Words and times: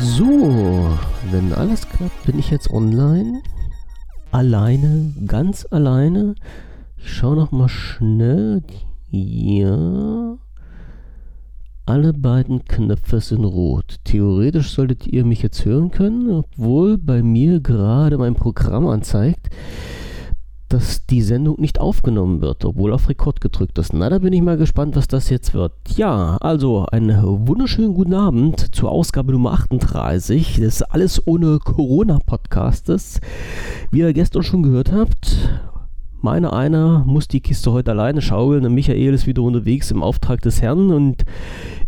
So, 0.00 0.96
wenn 1.30 1.52
alles 1.52 1.88
klappt, 1.88 2.24
bin 2.24 2.38
ich 2.38 2.50
jetzt 2.50 2.70
online. 2.70 3.42
Alleine, 4.30 5.12
ganz 5.26 5.66
alleine. 5.70 6.34
Ich 6.96 7.12
schaue 7.12 7.36
noch 7.36 7.50
mal 7.50 7.68
schnell. 7.68 8.62
Ja. 9.10 10.36
Alle 11.86 12.12
beiden 12.12 12.64
Knöpfe 12.64 13.20
sind 13.20 13.44
rot. 13.44 13.96
Theoretisch 14.04 14.70
solltet 14.70 15.06
ihr 15.06 15.24
mich 15.24 15.42
jetzt 15.42 15.64
hören 15.64 15.90
können, 15.90 16.30
obwohl 16.30 16.98
bei 16.98 17.22
mir 17.22 17.60
gerade 17.60 18.18
mein 18.18 18.34
Programm 18.34 18.86
anzeigt, 18.86 19.48
dass 20.68 21.06
die 21.06 21.22
Sendung 21.22 21.60
nicht 21.60 21.80
aufgenommen 21.80 22.40
wird, 22.40 22.64
obwohl 22.64 22.92
auf 22.92 23.08
Rekord 23.08 23.40
gedrückt 23.40 23.78
ist. 23.78 23.92
Na, 23.92 24.08
da 24.10 24.18
bin 24.18 24.32
ich 24.32 24.42
mal 24.42 24.56
gespannt, 24.56 24.96
was 24.96 25.08
das 25.08 25.30
jetzt 25.30 25.54
wird. 25.54 25.72
Ja, 25.96 26.36
also 26.40 26.86
einen 26.86 27.48
wunderschönen 27.48 27.94
guten 27.94 28.14
Abend 28.14 28.74
zur 28.74 28.90
Ausgabe 28.90 29.32
Nummer 29.32 29.52
38 29.52 30.56
des 30.56 30.82
Alles 30.82 31.26
ohne 31.26 31.58
Corona-Podcastes. 31.58 33.20
Wie 33.90 34.00
ihr 34.00 34.12
gestern 34.12 34.42
schon 34.42 34.62
gehört 34.62 34.92
habt, 34.92 35.38
meine 36.20 36.52
einer 36.52 37.04
muss 37.06 37.28
die 37.28 37.40
Kiste 37.40 37.72
heute 37.72 37.92
alleine 37.92 38.22
schaukeln 38.22 38.72
Michael 38.74 39.14
ist 39.14 39.26
wieder 39.26 39.42
unterwegs 39.42 39.90
im 39.90 40.02
Auftrag 40.02 40.40
des 40.42 40.60
Herrn 40.60 40.90
und 40.90 41.24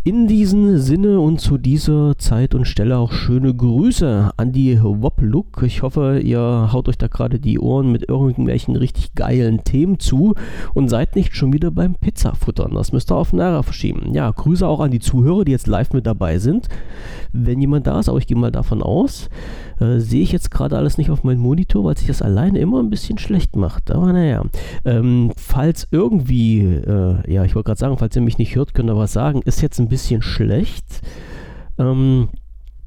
in 0.03 0.27
diesem 0.27 0.77
Sinne 0.77 1.19
und 1.19 1.39
zu 1.39 1.59
dieser 1.59 2.17
Zeit 2.17 2.55
und 2.55 2.65
Stelle 2.65 2.97
auch 2.97 3.11
schöne 3.11 3.53
Grüße 3.53 4.31
an 4.35 4.51
die 4.51 4.81
Wop-Look. 4.81 5.61
Ich 5.63 5.83
hoffe, 5.83 6.19
ihr 6.19 6.69
haut 6.71 6.89
euch 6.89 6.97
da 6.97 7.07
gerade 7.07 7.39
die 7.39 7.59
Ohren 7.59 7.91
mit 7.91 8.09
irgendwelchen 8.09 8.75
richtig 8.75 9.13
geilen 9.13 9.63
Themen 9.63 9.99
zu 9.99 10.33
und 10.73 10.89
seid 10.89 11.15
nicht 11.15 11.35
schon 11.35 11.53
wieder 11.53 11.69
beim 11.69 11.93
Pizzafuttern. 11.93 12.73
Das 12.73 12.93
müsst 12.93 13.11
ihr 13.11 13.15
auf 13.15 13.31
Nara 13.31 13.61
verschieben. 13.61 14.13
Ja, 14.13 14.31
Grüße 14.31 14.67
auch 14.67 14.79
an 14.79 14.91
die 14.91 14.99
Zuhörer, 14.99 15.45
die 15.45 15.51
jetzt 15.51 15.67
live 15.67 15.93
mit 15.93 16.07
dabei 16.07 16.39
sind. 16.39 16.67
Wenn 17.31 17.61
jemand 17.61 17.85
da 17.85 17.99
ist, 17.99 18.09
aber 18.09 18.17
ich 18.17 18.27
gehe 18.27 18.37
mal 18.37 18.51
davon 18.51 18.81
aus, 18.81 19.29
äh, 19.81 19.99
sehe 19.99 20.21
ich 20.21 20.31
jetzt 20.31 20.51
gerade 20.51 20.77
alles 20.77 20.97
nicht 20.97 21.09
auf 21.09 21.23
meinem 21.23 21.39
Monitor, 21.39 21.83
weil 21.83 21.97
sich 21.97 22.07
das 22.07 22.21
alleine 22.21 22.59
immer 22.59 22.79
ein 22.81 22.89
bisschen 22.89 23.17
schlecht 23.17 23.55
macht. 23.55 23.91
Aber 23.91 24.13
naja, 24.13 24.43
ähm, 24.85 25.31
falls 25.35 25.87
irgendwie, 25.91 26.61
äh, 26.61 27.31
ja, 27.31 27.43
ich 27.43 27.55
wollte 27.55 27.67
gerade 27.67 27.79
sagen, 27.79 27.97
falls 27.97 28.15
ihr 28.15 28.21
mich 28.21 28.37
nicht 28.37 28.55
hört, 28.55 28.73
könnt 28.73 28.89
ihr 28.89 28.97
was 28.97 29.13
sagen, 29.13 29.41
ist 29.43 29.61
jetzt 29.61 29.79
ein 29.79 29.89
bisschen 29.89 30.21
schlecht. 30.21 31.01
Ähm, 31.77 32.29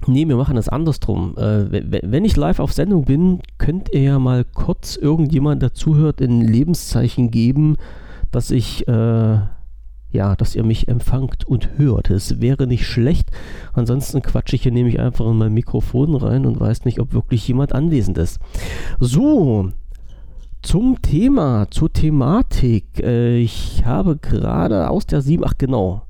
Nee, 0.06 0.28
wir 0.28 0.36
machen 0.36 0.56
das 0.56 0.68
andersrum. 0.68 1.34
Äh, 1.38 1.82
wenn 2.02 2.26
ich 2.26 2.36
live 2.36 2.58
auf 2.60 2.74
Sendung 2.74 3.04
bin, 3.04 3.40
könnt 3.56 3.88
ihr 3.90 4.02
ja 4.02 4.18
mal 4.18 4.44
kurz 4.44 4.96
irgendjemand 4.96 5.62
dazuhört 5.62 6.20
in 6.20 6.42
Lebenszeichen 6.42 7.30
geben, 7.30 7.76
dass 8.30 8.50
ich, 8.50 8.86
äh, 8.86 9.38
ja, 10.14 10.36
dass 10.36 10.54
ihr 10.54 10.64
mich 10.64 10.88
empfangt 10.88 11.44
und 11.44 11.76
hört. 11.76 12.08
Es 12.08 12.40
wäre 12.40 12.66
nicht 12.66 12.86
schlecht. 12.86 13.30
Ansonsten 13.72 14.22
quatsche 14.22 14.56
ich 14.56 14.62
hier 14.62 14.72
nämlich 14.72 15.00
einfach 15.00 15.26
in 15.26 15.36
mein 15.36 15.52
Mikrofon 15.52 16.14
rein 16.14 16.46
und 16.46 16.60
weiß 16.60 16.84
nicht, 16.84 17.00
ob 17.00 17.12
wirklich 17.12 17.46
jemand 17.48 17.72
anwesend 17.72 18.16
ist. 18.18 18.38
So, 19.00 19.70
zum 20.62 21.02
Thema, 21.02 21.66
zur 21.70 21.92
Thematik. 21.92 23.00
Äh, 23.00 23.38
ich 23.38 23.84
habe 23.84 24.16
gerade 24.16 24.88
aus 24.88 25.06
der 25.06 25.20
7, 25.20 25.44
ach 25.44 25.54
genau, 25.58 26.02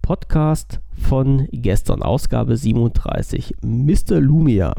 Podcast 0.00 0.80
von 0.96 1.46
gestern, 1.52 2.02
Ausgabe 2.02 2.56
37, 2.56 3.56
Mr. 3.62 4.20
Lumia. 4.20 4.74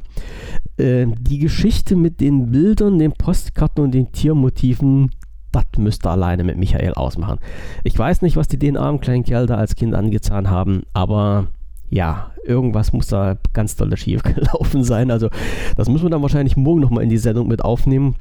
Äh, 0.77 1.05
die 1.19 1.38
Geschichte 1.39 1.95
mit 1.95 2.19
den 2.19 2.52
Bildern, 2.52 2.97
den 2.97 3.13
Postkarten 3.13 3.83
und 3.83 3.93
den 3.93 4.11
Tiermotiven, 4.11 5.11
das 5.56 5.66
müsst 5.78 6.06
ihr 6.06 6.11
alleine 6.11 6.44
mit 6.44 6.58
Michael 6.58 6.94
ausmachen. 6.94 7.39
Ich 7.84 7.98
weiß 7.98 8.22
nicht, 8.22 8.36
was 8.36 8.48
die 8.48 8.59
den 8.59 8.78
armen 8.78 9.00
kleinen 9.00 9.23
Kerl 9.23 9.48
da 9.48 9.56
als 9.56 9.75
Kind 9.75 9.95
angetan 9.95 10.50
haben, 10.50 10.84
aber 10.94 11.48
ja, 11.89 12.31
irgendwas 12.44 12.94
muss 12.94 13.08
da 13.08 13.38
ganz 13.53 13.76
doll 13.76 13.95
schief 13.98 14.23
gelaufen 14.36 14.83
sein. 14.83 15.11
Also, 15.11 15.30
das 15.76 15.89
müssen 15.89 16.05
wir 16.05 16.10
dann 16.10 16.21
wahrscheinlich 16.21 16.58
morgen 16.58 16.82
nochmal 16.82 17.04
in 17.04 17.10
die 17.10 17.17
Sendung 17.17 17.48
mit 17.48 17.64
aufnehmen. 17.64 18.16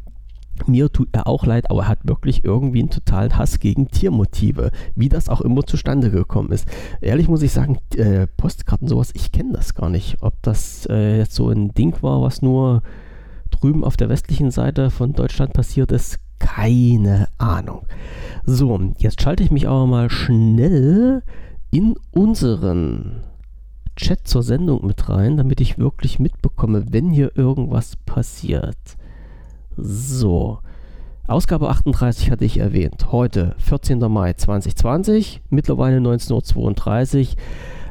Mir 0.67 0.93
tut 0.93 1.09
er 1.11 1.27
auch 1.27 1.47
leid, 1.47 1.69
aber 1.69 1.83
er 1.83 1.89
hat 1.89 2.07
wirklich 2.07 2.45
irgendwie 2.45 2.79
einen 2.79 2.91
totalen 2.91 3.37
Hass 3.37 3.59
gegen 3.59 3.89
Tiermotive, 3.89 4.71
wie 4.95 5.09
das 5.09 5.29
auch 5.29 5.41
immer 5.41 5.65
zustande 5.65 6.13
gekommen 6.13 6.53
ist. 6.53 6.69
Ehrlich 7.01 7.29
muss 7.29 7.43
ich 7.43 7.51
sagen, 7.51 7.79
äh, 7.97 8.29
Postkarten, 8.37 8.87
sowas, 8.87 9.11
ich 9.15 9.33
kenne 9.33 9.53
das 9.55 9.75
gar 9.75 9.91
nicht. 9.91 10.19
Ob 10.21 10.35
das 10.43 10.87
äh, 10.89 11.19
jetzt 11.19 11.35
so 11.35 11.51
ein 11.51 11.75
Ding 11.75 12.01
war, 12.03 12.23
was 12.23 12.41
nur 12.41 12.83
drüben 13.51 13.83
auf 13.83 13.97
der 13.97 14.09
westlichen 14.09 14.53
Seite 14.53 14.91
von 14.91 15.13
Deutschland 15.13 15.55
passiert 15.55 15.91
ist, 15.91 16.21
keine 16.45 17.27
Ahnung. 17.39 17.87
So, 18.45 18.79
jetzt 18.99 19.23
schalte 19.23 19.43
ich 19.43 19.51
mich 19.51 19.67
aber 19.67 19.87
mal 19.87 20.11
schnell 20.11 21.23
in 21.71 21.95
unseren 22.11 23.23
Chat 23.97 24.29
zur 24.29 24.43
Sendung 24.43 24.87
mit 24.87 25.09
rein, 25.09 25.39
damit 25.39 25.63
ich 25.63 25.79
wirklich 25.79 26.19
mitbekomme, 26.19 26.93
wenn 26.93 27.09
hier 27.09 27.35
irgendwas 27.35 27.97
passiert. 28.05 28.77
So. 29.79 30.59
Ausgabe 31.27 31.71
38 31.71 32.31
hatte 32.31 32.45
ich 32.45 32.59
erwähnt. 32.59 33.11
Heute, 33.11 33.55
14. 33.57 33.99
Mai 34.01 34.35
2020, 34.35 35.41
mittlerweile 35.49 35.97
19.32 35.97 37.21
Uhr. 37.21 37.37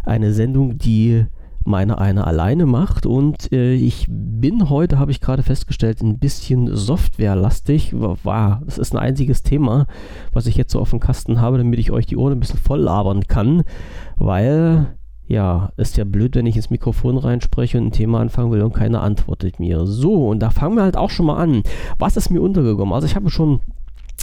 Eine 0.04 0.32
Sendung, 0.32 0.78
die 0.78 1.26
meine 1.66 1.98
eine 1.98 2.26
alleine 2.28 2.66
macht. 2.66 3.06
Und 3.06 3.52
äh, 3.52 3.74
ich 3.74 4.08
bin 4.10 4.70
heute, 4.70 5.00
habe 5.00 5.12
ich 5.12 5.22
gerade 5.22 5.44
festgestellt, 5.44 6.02
ein 6.02 6.20
bisschen 6.20 6.76
softwarelastig. 6.76 7.94
War, 7.94 8.62
das 8.66 8.78
ist 8.78 8.94
ein 8.94 9.00
einziges 9.00 9.44
Thema, 9.44 9.88
was 10.32 10.48
ich 10.48 10.56
jetzt 10.56 10.72
so 10.72 10.80
auf 10.80 10.90
dem 10.90 11.00
Kasten 11.00 11.42
habe, 11.42 11.58
damit 11.58 11.80
ich 11.80 11.92
euch 11.92 12.06
die 12.06 12.18
Ohren 12.18 12.34
ein 12.34 12.40
bisschen 12.40 12.60
voll 12.60 12.82
labern 12.82 13.24
kann. 13.28 13.64
Weil 14.18 14.96
ja, 15.26 15.72
ist 15.78 15.98
ja 15.98 16.04
blöd, 16.04 16.36
wenn 16.36 16.46
ich 16.46 16.56
ins 16.56 16.70
Mikrofon 16.70 17.18
reinspreche 17.18 17.78
und 17.78 17.88
ein 17.88 17.92
Thema 17.92 18.20
anfangen 18.20 18.52
will 18.52 18.62
und 18.62 18.74
keiner 18.74 19.02
antwortet 19.02 19.60
mir. 19.60 19.86
So, 19.86 20.28
und 20.28 20.40
da 20.40 20.50
fangen 20.50 20.76
wir 20.76 20.84
halt 20.84 20.98
auch 20.98 21.10
schon 21.10 21.26
mal 21.26 21.38
an. 21.38 21.64
Was 21.98 22.18
ist 22.18 22.30
mir 22.30 22.42
untergekommen? 22.42 22.94
Also 22.94 23.08
ich 23.08 23.16
habe 23.16 23.30
schon 23.30 23.62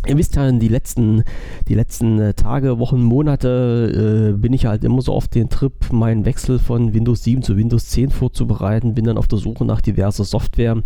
Ihr 0.07 0.17
wisst 0.17 0.37
ja, 0.37 0.51
die 0.51 0.69
letzten, 0.69 1.25
die 1.69 1.75
letzten 1.75 2.19
äh, 2.19 2.35
Tage, 2.35 2.79
Wochen, 2.79 3.03
Monate 3.03 4.33
äh, 4.33 4.39
bin 4.39 4.55
ich 4.55 4.65
halt 4.65 4.83
immer 4.83 5.03
so 5.03 5.13
auf 5.13 5.29
den 5.29 5.51
Trip, 5.51 5.93
meinen 5.93 6.25
Wechsel 6.25 6.59
von 6.59 6.95
Windows 6.95 7.23
7 7.23 7.43
zu 7.43 7.57
Windows 7.57 7.87
10 7.91 8.11
vorzubereiten. 8.11 8.95
Bin 8.95 9.05
dann 9.05 9.19
auf 9.19 9.29
der 9.29 9.39
Suche 9.39 9.67
nach 9.67 9.83
diverser 9.83 10.25
Software, 10.25 10.83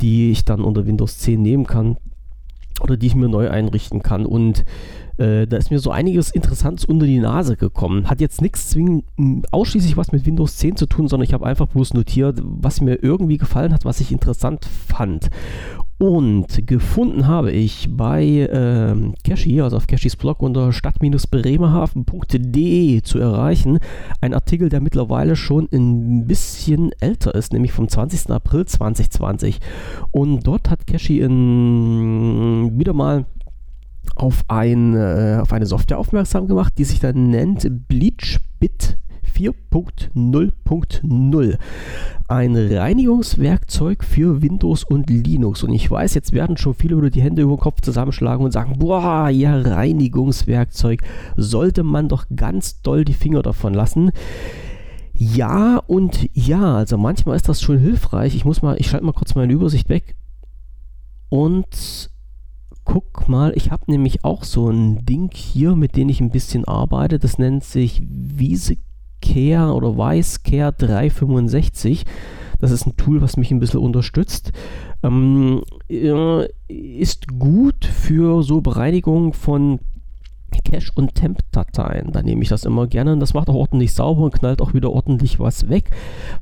die 0.00 0.30
ich 0.30 0.46
dann 0.46 0.62
unter 0.62 0.86
Windows 0.86 1.18
10 1.18 1.42
nehmen 1.42 1.66
kann 1.66 1.98
oder 2.80 2.96
die 2.96 3.06
ich 3.06 3.14
mir 3.14 3.28
neu 3.28 3.50
einrichten 3.50 4.02
kann. 4.02 4.24
Und 4.24 4.64
äh, 5.18 5.46
da 5.46 5.56
ist 5.56 5.70
mir 5.70 5.78
so 5.78 5.90
einiges 5.90 6.30
Interessantes 6.30 6.84
unter 6.84 7.06
die 7.06 7.18
Nase 7.18 7.56
gekommen. 7.56 8.08
Hat 8.08 8.20
jetzt 8.20 8.40
nichts 8.40 8.70
zwingend 8.70 9.04
ausschließlich 9.52 9.96
was 9.96 10.12
mit 10.12 10.26
Windows 10.26 10.56
10 10.56 10.76
zu 10.76 10.86
tun, 10.86 11.08
sondern 11.08 11.26
ich 11.26 11.34
habe 11.34 11.46
einfach 11.46 11.68
bloß 11.68 11.94
notiert, 11.94 12.40
was 12.42 12.80
mir 12.80 13.02
irgendwie 13.02 13.36
gefallen 13.36 13.72
hat, 13.72 13.84
was 13.84 14.00
ich 14.00 14.10
interessant 14.10 14.64
fand. 14.64 15.28
Und 16.02 16.66
gefunden 16.66 17.28
habe 17.28 17.52
ich 17.52 17.88
bei 17.88 18.24
äh, 18.24 18.96
Cashy, 19.22 19.60
also 19.60 19.76
auf 19.76 19.86
Cashys 19.86 20.16
Blog 20.16 20.42
unter 20.42 20.72
stadt-bremerhaven.de 20.72 23.02
zu 23.02 23.20
erreichen, 23.20 23.78
ein 24.20 24.34
Artikel, 24.34 24.68
der 24.68 24.80
mittlerweile 24.80 25.36
schon 25.36 25.68
ein 25.72 26.26
bisschen 26.26 26.90
älter 26.98 27.36
ist, 27.36 27.52
nämlich 27.52 27.70
vom 27.70 27.88
20. 27.88 28.30
April 28.30 28.66
2020. 28.66 29.60
Und 30.10 30.44
dort 30.44 30.70
hat 30.70 30.88
Cashy 30.88 31.20
wieder 31.20 32.94
mal 32.94 33.26
auf, 34.16 34.42
ein, 34.48 34.96
äh, 34.96 35.38
auf 35.40 35.52
eine 35.52 35.66
Software 35.66 35.98
aufmerksam 35.98 36.48
gemacht, 36.48 36.72
die 36.78 36.84
sich 36.84 36.98
dann 36.98 37.30
nennt 37.30 37.64
BleachBit 37.86 38.98
4.0.0. 39.34 41.58
Ein 42.28 42.56
Reinigungswerkzeug 42.56 44.04
für 44.04 44.42
Windows 44.42 44.84
und 44.84 45.10
Linux. 45.10 45.62
Und 45.62 45.72
ich 45.72 45.90
weiß, 45.90 46.14
jetzt 46.14 46.32
werden 46.32 46.56
schon 46.56 46.74
viele 46.74 46.94
über 46.94 47.10
die 47.10 47.22
Hände 47.22 47.42
über 47.42 47.56
den 47.56 47.60
Kopf 47.60 47.80
zusammenschlagen 47.80 48.44
und 48.44 48.52
sagen, 48.52 48.78
boah, 48.78 49.28
ja, 49.28 49.58
Reinigungswerkzeug. 49.58 51.02
Sollte 51.36 51.82
man 51.82 52.08
doch 52.08 52.26
ganz 52.34 52.82
doll 52.82 53.04
die 53.04 53.14
Finger 53.14 53.42
davon 53.42 53.74
lassen. 53.74 54.12
Ja 55.14 55.76
und 55.86 56.28
ja, 56.32 56.76
also 56.76 56.98
manchmal 56.98 57.36
ist 57.36 57.48
das 57.48 57.60
schon 57.60 57.78
hilfreich. 57.78 58.34
Ich 58.34 58.44
muss 58.44 58.62
mal, 58.62 58.80
ich 58.80 58.88
schalte 58.88 59.06
mal 59.06 59.12
kurz 59.12 59.34
meine 59.34 59.52
Übersicht 59.52 59.88
weg. 59.88 60.16
Und 61.28 62.10
guck 62.84 63.28
mal, 63.28 63.52
ich 63.54 63.70
habe 63.70 63.90
nämlich 63.90 64.24
auch 64.24 64.44
so 64.44 64.68
ein 64.68 65.04
Ding 65.04 65.30
hier, 65.32 65.76
mit 65.76 65.96
dem 65.96 66.08
ich 66.08 66.20
ein 66.20 66.30
bisschen 66.30 66.64
arbeite. 66.64 67.18
Das 67.18 67.38
nennt 67.38 67.64
sich 67.64 68.02
ViseCare 69.22 69.74
oder 69.74 69.96
ViceCare 69.96 70.72
365. 70.72 72.04
Das 72.60 72.70
ist 72.70 72.86
ein 72.86 72.96
Tool, 72.96 73.20
was 73.20 73.36
mich 73.36 73.50
ein 73.50 73.58
bisschen 73.58 73.80
unterstützt. 73.80 74.52
Ähm, 75.02 75.62
ist 76.68 77.38
gut 77.38 77.84
für 77.84 78.42
so 78.42 78.60
Bereinigung 78.60 79.32
von 79.32 79.80
Cache- 80.60 80.92
und 80.94 81.14
Temp-Dateien. 81.14 82.12
Da 82.12 82.22
nehme 82.22 82.42
ich 82.42 82.48
das 82.48 82.64
immer 82.64 82.86
gerne 82.86 83.12
und 83.12 83.20
das 83.20 83.34
macht 83.34 83.48
auch 83.48 83.54
ordentlich 83.54 83.92
sauber 83.92 84.22
und 84.22 84.34
knallt 84.34 84.60
auch 84.60 84.74
wieder 84.74 84.90
ordentlich 84.90 85.40
was 85.40 85.68
weg. 85.68 85.90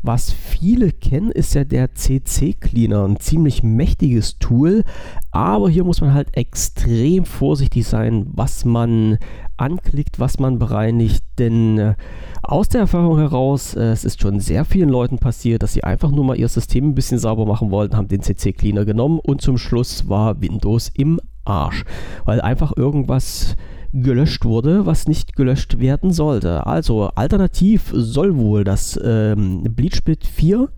Was 0.02 0.32
viele 0.32 0.92
kennen, 0.92 1.30
ist 1.30 1.54
ja 1.54 1.64
der 1.64 1.94
CC 1.94 2.54
Cleaner, 2.54 3.06
ein 3.06 3.18
ziemlich 3.18 3.62
mächtiges 3.62 4.38
Tool, 4.38 4.82
aber 5.30 5.70
hier 5.70 5.84
muss 5.84 6.00
man 6.00 6.14
halt 6.14 6.36
extrem 6.36 7.24
vorsichtig 7.24 7.86
sein, 7.86 8.26
was 8.32 8.64
man 8.64 9.18
anklickt, 9.56 10.18
was 10.18 10.38
man 10.38 10.58
bereinigt, 10.58 11.22
denn 11.38 11.78
äh, 11.78 11.94
aus 12.42 12.68
der 12.68 12.80
Erfahrung 12.82 13.18
heraus, 13.18 13.74
äh, 13.74 13.92
es 13.92 14.04
ist 14.04 14.20
schon 14.20 14.40
sehr 14.40 14.64
vielen 14.64 14.88
Leuten 14.88 15.18
passiert, 15.18 15.62
dass 15.62 15.74
sie 15.74 15.84
einfach 15.84 16.10
nur 16.10 16.24
mal 16.24 16.38
ihr 16.38 16.48
System 16.48 16.88
ein 16.88 16.94
bisschen 16.94 17.18
sauber 17.18 17.44
machen 17.44 17.70
wollten, 17.70 17.96
haben 17.96 18.08
den 18.08 18.22
CC 18.22 18.52
Cleaner 18.52 18.84
genommen 18.84 19.20
und 19.22 19.42
zum 19.42 19.58
Schluss 19.58 20.08
war 20.08 20.40
Windows 20.40 20.90
im 20.94 21.20
Arsch, 21.44 21.84
weil 22.24 22.40
einfach 22.40 22.76
irgendwas 22.76 23.54
gelöscht 23.92 24.44
wurde, 24.44 24.86
was 24.86 25.08
nicht 25.08 25.34
gelöscht 25.34 25.80
werden 25.80 26.12
sollte. 26.12 26.66
Also 26.66 27.08
alternativ 27.14 27.90
soll 27.92 28.36
wohl 28.36 28.64
das 28.64 28.98
ähm, 29.02 29.64
Bleachbit 29.64 30.26
4 30.26 30.68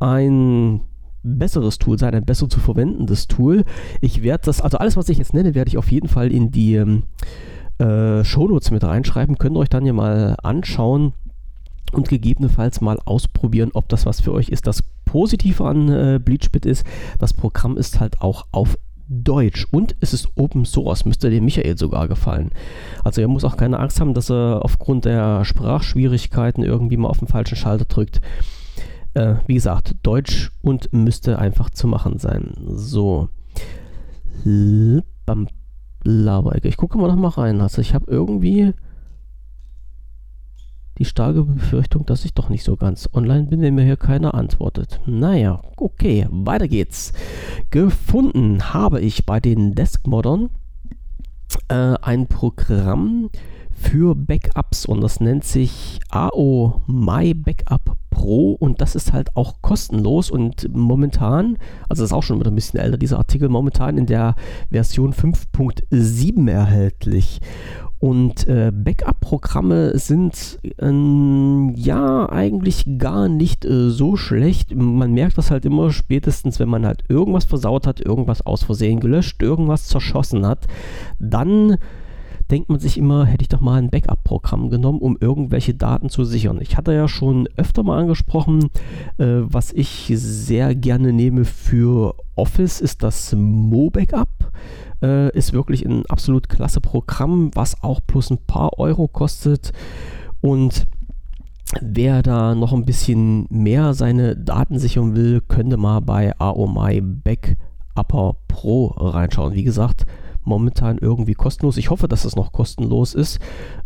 ein 0.00 0.80
besseres 1.22 1.78
Tool 1.78 1.98
sein, 1.98 2.14
ein 2.14 2.24
besser 2.24 2.48
zu 2.48 2.60
verwendendes 2.60 3.26
Tool. 3.26 3.64
Ich 4.00 4.22
werde 4.22 4.44
das, 4.46 4.60
also 4.60 4.78
alles, 4.78 4.96
was 4.96 5.08
ich 5.08 5.18
jetzt 5.18 5.34
nenne, 5.34 5.54
werde 5.54 5.68
ich 5.68 5.78
auf 5.78 5.90
jeden 5.90 6.08
Fall 6.08 6.32
in 6.32 6.50
die 6.50 6.76
ähm, 6.76 7.04
äh, 7.78 8.24
Shownotes 8.24 8.70
mit 8.70 8.84
reinschreiben. 8.84 9.38
Könnt 9.38 9.56
ihr 9.56 9.60
euch 9.60 9.68
dann 9.68 9.86
ja 9.86 9.92
mal 9.92 10.36
anschauen 10.42 11.12
und 11.92 12.08
gegebenenfalls 12.08 12.80
mal 12.80 12.98
ausprobieren, 13.04 13.70
ob 13.74 13.88
das 13.88 14.06
was 14.06 14.20
für 14.20 14.32
euch 14.32 14.48
ist. 14.48 14.66
Das 14.66 14.82
Positive 15.04 15.64
an 15.64 15.88
äh, 15.88 16.20
Bleachbit 16.22 16.66
ist, 16.66 16.84
das 17.18 17.32
Programm 17.32 17.76
ist 17.76 18.00
halt 18.00 18.20
auch 18.20 18.46
auf 18.52 18.78
Deutsch 19.08 19.66
und 19.70 19.94
es 20.00 20.12
ist 20.12 20.28
Open 20.36 20.64
Source, 20.64 21.04
müsste 21.04 21.30
dem 21.30 21.44
Michael 21.44 21.78
sogar 21.78 22.08
gefallen. 22.08 22.50
Also 23.04 23.20
er 23.20 23.28
muss 23.28 23.44
auch 23.44 23.56
keine 23.56 23.78
Angst 23.78 24.00
haben, 24.00 24.14
dass 24.14 24.30
er 24.30 24.64
aufgrund 24.64 25.04
der 25.04 25.44
Sprachschwierigkeiten 25.44 26.64
irgendwie 26.64 26.96
mal 26.96 27.08
auf 27.08 27.18
den 27.18 27.28
falschen 27.28 27.56
Schalter 27.56 27.84
drückt. 27.84 28.20
Äh, 29.14 29.36
wie 29.46 29.54
gesagt, 29.54 29.94
Deutsch 30.02 30.50
und 30.62 30.92
müsste 30.92 31.38
einfach 31.38 31.70
zu 31.70 31.86
machen 31.86 32.18
sein. 32.18 32.54
So. 32.66 33.28
Ich 36.64 36.76
gucke 36.76 36.98
mal 36.98 37.08
noch 37.08 37.16
mal 37.16 37.28
rein. 37.28 37.60
Also 37.60 37.80
ich 37.80 37.94
habe 37.94 38.10
irgendwie 38.10 38.74
die 40.98 41.04
starke 41.04 41.44
Befürchtung, 41.44 42.06
dass 42.06 42.24
ich 42.24 42.34
doch 42.34 42.48
nicht 42.48 42.64
so 42.64 42.76
ganz 42.76 43.08
online 43.12 43.44
bin, 43.44 43.60
wenn 43.60 43.74
mir 43.74 43.84
hier 43.84 43.96
keiner 43.96 44.34
antwortet. 44.34 45.00
Naja, 45.06 45.60
okay, 45.76 46.26
weiter 46.30 46.68
geht's. 46.68 47.12
Gefunden 47.70 48.72
habe 48.72 49.00
ich 49.00 49.26
bei 49.26 49.40
den 49.40 49.74
Deskmoddern 49.74 50.50
äh, 51.68 51.94
ein 52.00 52.26
Programm 52.26 53.30
für 53.70 54.14
Backups 54.14 54.86
und 54.86 55.02
das 55.02 55.20
nennt 55.20 55.44
sich 55.44 56.00
AO 56.10 56.80
My 56.86 57.34
Backup 57.34 57.96
Pro 58.16 58.52
und 58.52 58.80
das 58.80 58.94
ist 58.94 59.12
halt 59.12 59.36
auch 59.36 59.60
kostenlos 59.60 60.30
und 60.30 60.74
momentan, 60.74 61.58
also 61.90 62.02
das 62.02 62.10
ist 62.10 62.16
auch 62.16 62.22
schon 62.22 62.40
wieder 62.40 62.50
ein 62.50 62.54
bisschen 62.54 62.80
älter, 62.80 62.96
dieser 62.96 63.18
Artikel 63.18 63.50
momentan 63.50 63.98
in 63.98 64.06
der 64.06 64.36
Version 64.70 65.12
5.7 65.12 66.50
erhältlich. 66.50 67.42
Und 67.98 68.46
äh, 68.46 68.72
Backup-Programme 68.74 69.98
sind 69.98 70.58
ähm, 70.78 71.74
ja 71.76 72.26
eigentlich 72.30 72.86
gar 72.96 73.28
nicht 73.28 73.66
äh, 73.66 73.90
so 73.90 74.16
schlecht. 74.16 74.74
Man 74.74 75.12
merkt 75.12 75.36
das 75.36 75.50
halt 75.50 75.66
immer 75.66 75.90
spätestens, 75.90 76.58
wenn 76.58 76.70
man 76.70 76.86
halt 76.86 77.04
irgendwas 77.08 77.44
versaut 77.44 77.86
hat, 77.86 78.00
irgendwas 78.00 78.44
aus 78.44 78.62
Versehen 78.62 79.00
gelöscht, 79.00 79.42
irgendwas 79.42 79.88
zerschossen 79.88 80.46
hat. 80.46 80.66
Dann 81.18 81.76
denkt 82.50 82.68
man 82.68 82.78
sich 82.78 82.96
immer, 82.98 83.24
hätte 83.24 83.42
ich 83.42 83.48
doch 83.48 83.60
mal 83.60 83.78
ein 83.78 83.90
Backup-Programm 83.90 84.70
genommen, 84.70 85.00
um 85.00 85.16
irgendwelche 85.20 85.74
Daten 85.74 86.08
zu 86.08 86.24
sichern. 86.24 86.60
Ich 86.60 86.76
hatte 86.76 86.92
ja 86.92 87.08
schon 87.08 87.48
öfter 87.56 87.82
mal 87.82 87.98
angesprochen, 87.98 88.70
äh, 89.18 89.40
was 89.42 89.72
ich 89.72 90.12
sehr 90.14 90.74
gerne 90.74 91.12
nehme 91.12 91.44
für 91.44 92.14
Office, 92.36 92.80
ist 92.80 93.02
das 93.02 93.34
Mo-Backup. 93.34 94.28
Äh, 95.02 95.36
ist 95.36 95.52
wirklich 95.52 95.84
ein 95.84 96.06
absolut 96.06 96.48
klasse 96.48 96.80
Programm, 96.80 97.50
was 97.54 97.82
auch 97.82 98.00
plus 98.06 98.30
ein 98.30 98.38
paar 98.46 98.78
Euro 98.78 99.08
kostet. 99.08 99.72
Und 100.40 100.86
wer 101.80 102.22
da 102.22 102.54
noch 102.54 102.72
ein 102.72 102.84
bisschen 102.84 103.46
mehr 103.50 103.92
seine 103.92 104.36
Daten 104.36 104.78
sichern 104.78 105.16
will, 105.16 105.42
könnte 105.46 105.76
mal 105.76 106.00
bei 106.00 106.38
AOMI 106.38 107.00
Backupper 107.00 108.36
Pro 108.48 108.86
reinschauen. 108.96 109.54
Wie 109.54 109.64
gesagt, 109.64 110.06
momentan 110.46 110.98
irgendwie 110.98 111.34
kostenlos. 111.34 111.76
Ich 111.76 111.90
hoffe, 111.90 112.08
dass 112.08 112.24
es 112.24 112.36
noch 112.36 112.52
kostenlos 112.52 113.14
ist. 113.14 113.40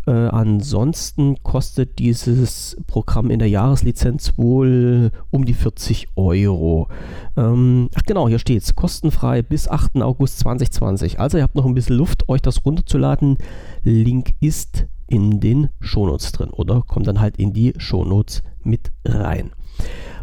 Äh, 0.06 0.12
ansonsten 0.12 1.42
kostet 1.42 1.98
dieses 1.98 2.76
Programm 2.86 3.30
in 3.30 3.38
der 3.38 3.48
Jahreslizenz 3.48 4.36
wohl 4.36 5.10
um 5.30 5.44
die 5.44 5.54
40 5.54 6.08
Euro. 6.16 6.88
Ähm, 7.36 7.88
ach 7.94 8.02
genau, 8.02 8.28
hier 8.28 8.38
steht 8.38 8.62
es. 8.62 8.76
Kostenfrei 8.76 9.42
bis 9.42 9.68
8. 9.68 9.96
August 10.02 10.38
2020. 10.40 11.18
Also 11.18 11.38
ihr 11.38 11.42
habt 11.42 11.56
noch 11.56 11.66
ein 11.66 11.74
bisschen 11.74 11.96
Luft, 11.96 12.28
euch 12.28 12.42
das 12.42 12.64
runterzuladen. 12.64 13.38
Link 13.82 14.34
ist 14.40 14.86
in 15.08 15.40
den 15.40 15.70
Shownotes 15.80 16.32
drin 16.32 16.50
oder 16.50 16.82
kommt 16.82 17.06
dann 17.06 17.20
halt 17.20 17.36
in 17.36 17.52
die 17.52 17.74
Shownotes 17.78 18.42
mit 18.62 18.92
rein. 19.04 19.50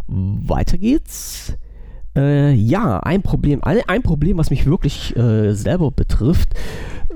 Weiter 0.07 0.77
geht's. 0.77 1.57
Äh, 2.17 2.53
ja, 2.53 2.99
ein 2.99 3.21
Problem, 3.21 3.61
ein, 3.63 4.01
Problem, 4.01 4.37
was 4.37 4.49
mich 4.49 4.65
wirklich 4.65 5.15
äh, 5.15 5.53
selber 5.53 5.91
betrifft. 5.91 6.55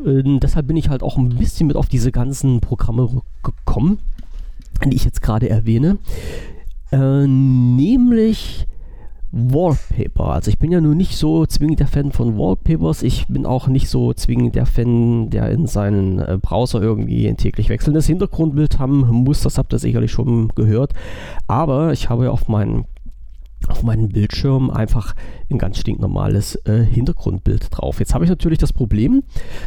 Äh, 0.06 0.22
deshalb 0.40 0.68
bin 0.68 0.78
ich 0.78 0.90
halt 0.90 1.02
auch 1.02 1.18
ein 1.18 1.30
bisschen 1.30 1.68
mit 1.68 1.76
auf 1.76 1.90
diese 1.90 2.12
ganzen 2.12 2.62
Programme 2.62 3.10
gekommen, 3.42 3.98
die 4.86 4.96
ich 4.96 5.04
jetzt 5.04 5.24
gerade 5.24 5.50
erwähne. 5.50 5.98
Äh, 6.92 7.26
nämlich 7.26 8.68
Wallpaper. 9.32 10.34
Also 10.34 10.50
ich 10.50 10.60
bin 10.60 10.72
ja 10.72 10.82
nur 10.82 10.94
nicht 10.94 11.18
so 11.18 11.48
zwingend 11.48 11.80
der 11.80 11.88
Fan 11.88 12.12
von 12.12 12.38
Wallpapers. 12.38 13.02
Ich 13.02 13.28
bin 13.28 13.48
auch 13.48 13.68
nicht 13.68 13.90
so 13.90 14.14
zwingend 14.14 14.56
der 14.56 14.68
Fan, 14.68 15.32
der 15.32 15.50
in 15.50 15.66
seinen 15.66 16.20
äh, 16.20 16.38
Browser 16.40 16.80
irgendwie 16.82 17.28
ein 17.28 17.38
täglich 17.38 17.70
wechselndes 17.70 18.06
Hintergrundbild 18.06 18.78
haben 18.78 19.00
muss. 19.00 19.42
Das 19.42 19.58
habt 19.58 19.74
ihr 19.74 19.80
sicherlich 19.80 20.12
schon 20.12 20.50
gehört. 20.50 20.94
Aber 21.48 21.92
ich 21.92 22.10
habe 22.10 22.26
ja 22.26 22.32
auf 22.32 22.50
meinen 22.50 22.86
auf 23.68 23.84
meinem 23.84 24.10
Bildschirm 24.10 24.70
einfach 24.70 25.14
ein 25.50 25.58
ganz 25.58 25.78
stinknormales 25.78 26.56
äh, 26.66 26.84
Hintergrundbild 26.84 27.68
drauf. 27.72 28.00
Jetzt 28.00 28.14
habe 28.14 28.24
ich 28.24 28.30
natürlich 28.30 28.58
das 28.58 28.74
Problem, 28.74 29.24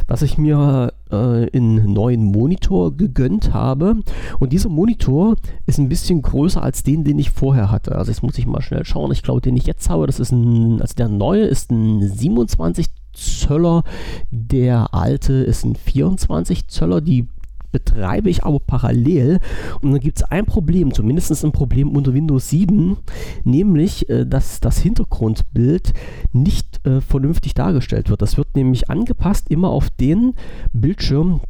dass 0.07 0.21
ich 0.21 0.37
mir 0.37 0.93
äh, 1.09 1.15
einen 1.15 1.93
neuen 1.93 2.23
Monitor 2.23 2.95
gegönnt 2.95 3.53
habe 3.53 3.97
und 4.39 4.53
dieser 4.53 4.69
Monitor 4.69 5.35
ist 5.65 5.79
ein 5.79 5.89
bisschen 5.89 6.21
größer 6.21 6.61
als 6.61 6.83
den, 6.83 7.03
den 7.03 7.19
ich 7.19 7.31
vorher 7.31 7.71
hatte. 7.71 7.95
Also 7.95 8.11
jetzt 8.11 8.23
muss 8.23 8.37
ich 8.37 8.45
mal 8.45 8.61
schnell 8.61 8.85
schauen. 8.85 9.11
Ich 9.11 9.23
glaube, 9.23 9.41
den 9.41 9.57
ich 9.57 9.65
jetzt 9.65 9.89
habe, 9.89 10.07
das 10.07 10.19
ist 10.19 10.31
ein, 10.31 10.81
also 10.81 10.95
der 10.95 11.09
neue 11.09 11.45
ist 11.45 11.71
ein 11.71 12.01
27 12.01 12.87
Zöller, 13.13 13.83
der 14.29 14.93
alte 14.93 15.33
ist 15.33 15.65
ein 15.65 15.75
24 15.75 16.67
Zöller. 16.67 17.01
Die 17.01 17.27
betreibe 17.75 18.29
ich 18.29 18.45
aber 18.45 18.61
parallel. 18.61 19.39
Und 19.81 19.91
dann 19.91 19.99
gibt 19.99 20.19
es 20.19 20.23
ein 20.23 20.45
Problem, 20.45 20.93
zumindest 20.93 21.43
ein 21.43 21.51
Problem 21.51 21.89
unter 21.89 22.13
Windows 22.13 22.49
7, 22.49 22.95
nämlich, 23.43 24.09
äh, 24.09 24.25
dass 24.25 24.61
das 24.61 24.77
Hintergrundbild 24.77 25.93
nicht 26.31 26.79
äh, 26.87 27.01
vernünftig 27.01 27.53
dargestellt 27.53 28.09
wird. 28.09 28.21
Das 28.21 28.37
wird 28.37 28.55
nämlich 28.55 28.89
angepasst 28.89 29.51
immer 29.51 29.71
auf 29.71 29.89
den 29.89 30.35
Bildschirm, 30.71 31.41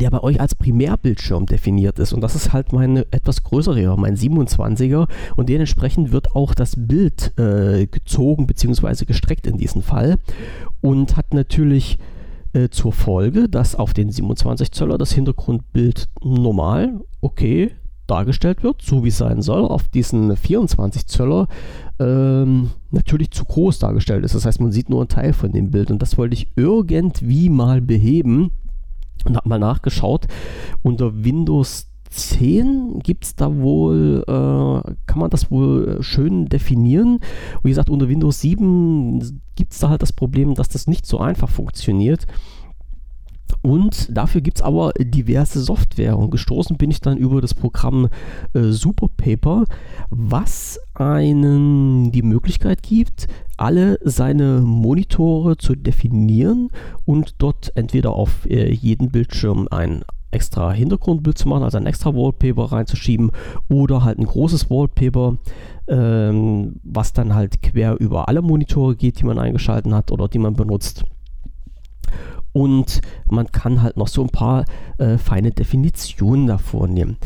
der 0.00 0.10
bei 0.10 0.22
euch 0.22 0.40
als 0.40 0.54
Primärbildschirm 0.54 1.46
definiert 1.46 1.98
ist. 1.98 2.12
Und 2.12 2.20
das 2.20 2.36
ist 2.36 2.52
halt 2.52 2.72
mein 2.72 2.98
etwas 3.10 3.42
größerer, 3.42 3.96
mein 3.96 4.16
27er. 4.16 5.08
Und 5.34 5.48
dementsprechend 5.48 6.12
wird 6.12 6.36
auch 6.36 6.54
das 6.54 6.74
Bild 6.76 7.36
äh, 7.36 7.88
gezogen 7.88 8.46
bzw. 8.46 9.06
gestreckt 9.06 9.48
in 9.48 9.56
diesem 9.56 9.82
Fall. 9.82 10.18
Und 10.80 11.16
hat 11.16 11.34
natürlich 11.34 11.98
äh, 12.52 12.68
zur 12.68 12.92
Folge, 12.92 13.48
dass 13.48 13.74
auf 13.74 13.92
den 13.92 14.10
27 14.10 14.72
Zöller 14.72 14.98
das 14.98 15.12
Hintergrundbild 15.12 16.08
normal, 16.22 17.00
okay, 17.20 17.72
dargestellt 18.06 18.62
wird, 18.62 18.82
so 18.82 19.04
wie 19.04 19.08
es 19.08 19.18
sein 19.18 19.42
soll, 19.42 19.64
auf 19.64 19.88
diesen 19.88 20.36
24 20.36 21.06
Zöller 21.06 21.46
ähm, 21.98 22.70
natürlich 22.90 23.30
zu 23.30 23.44
groß 23.44 23.78
dargestellt 23.78 24.24
ist. 24.24 24.34
Das 24.34 24.46
heißt, 24.46 24.60
man 24.60 24.72
sieht 24.72 24.88
nur 24.88 25.00
einen 25.00 25.08
Teil 25.08 25.32
von 25.32 25.52
dem 25.52 25.70
Bild 25.70 25.90
und 25.90 26.00
das 26.00 26.16
wollte 26.16 26.34
ich 26.34 26.48
irgendwie 26.56 27.50
mal 27.50 27.80
beheben 27.80 28.50
und 29.24 29.36
habe 29.36 29.48
mal 29.48 29.58
nachgeschaut. 29.58 30.26
Unter 30.82 31.24
Windows 31.24 31.87
10 32.10 33.00
gibt 33.00 33.24
es 33.24 33.34
da 33.36 33.54
wohl, 33.56 34.24
äh, 34.26 34.94
kann 35.06 35.18
man 35.18 35.30
das 35.30 35.50
wohl 35.50 35.98
schön 36.02 36.46
definieren. 36.46 37.20
Wie 37.62 37.70
gesagt, 37.70 37.90
unter 37.90 38.08
Windows 38.08 38.40
7 38.40 39.40
gibt 39.56 39.72
es 39.72 39.78
da 39.78 39.90
halt 39.90 40.02
das 40.02 40.12
Problem, 40.12 40.54
dass 40.54 40.68
das 40.68 40.86
nicht 40.86 41.06
so 41.06 41.18
einfach 41.18 41.48
funktioniert. 41.48 42.26
Und 43.62 44.16
dafür 44.16 44.40
gibt 44.40 44.58
es 44.58 44.62
aber 44.62 44.92
diverse 44.98 45.60
Software. 45.60 46.16
Und 46.16 46.30
gestoßen 46.30 46.76
bin 46.76 46.90
ich 46.90 47.00
dann 47.00 47.18
über 47.18 47.40
das 47.40 47.54
Programm 47.54 48.08
äh, 48.54 48.70
Superpaper, 48.70 49.64
was 50.10 50.78
einen 50.94 52.12
die 52.12 52.22
Möglichkeit 52.22 52.82
gibt, 52.82 53.26
alle 53.56 53.98
seine 54.04 54.60
Monitore 54.60 55.56
zu 55.56 55.74
definieren 55.74 56.70
und 57.04 57.34
dort 57.38 57.72
entweder 57.74 58.12
auf 58.12 58.46
äh, 58.46 58.72
jeden 58.72 59.10
Bildschirm 59.10 59.66
ein 59.70 60.04
extra 60.30 60.72
Hintergrundbild 60.72 61.38
zu 61.38 61.48
machen, 61.48 61.62
also 61.62 61.78
ein 61.78 61.86
extra 61.86 62.14
Wallpaper 62.14 62.72
reinzuschieben 62.72 63.30
oder 63.68 64.04
halt 64.04 64.18
ein 64.18 64.26
großes 64.26 64.70
Wallpaper, 64.70 65.38
ähm, 65.88 66.76
was 66.82 67.12
dann 67.12 67.34
halt 67.34 67.62
quer 67.62 67.98
über 67.98 68.28
alle 68.28 68.42
Monitore 68.42 68.96
geht, 68.96 69.20
die 69.20 69.24
man 69.24 69.38
eingeschaltet 69.38 69.92
hat 69.92 70.12
oder 70.12 70.28
die 70.28 70.38
man 70.38 70.54
benutzt. 70.54 71.04
Und 72.52 73.00
man 73.30 73.50
kann 73.52 73.82
halt 73.82 73.96
noch 73.96 74.08
so 74.08 74.22
ein 74.22 74.30
paar 74.30 74.64
äh, 74.98 75.18
feine 75.18 75.50
Definitionen 75.50 76.46
davor 76.46 76.88
nehmen. 76.88 77.16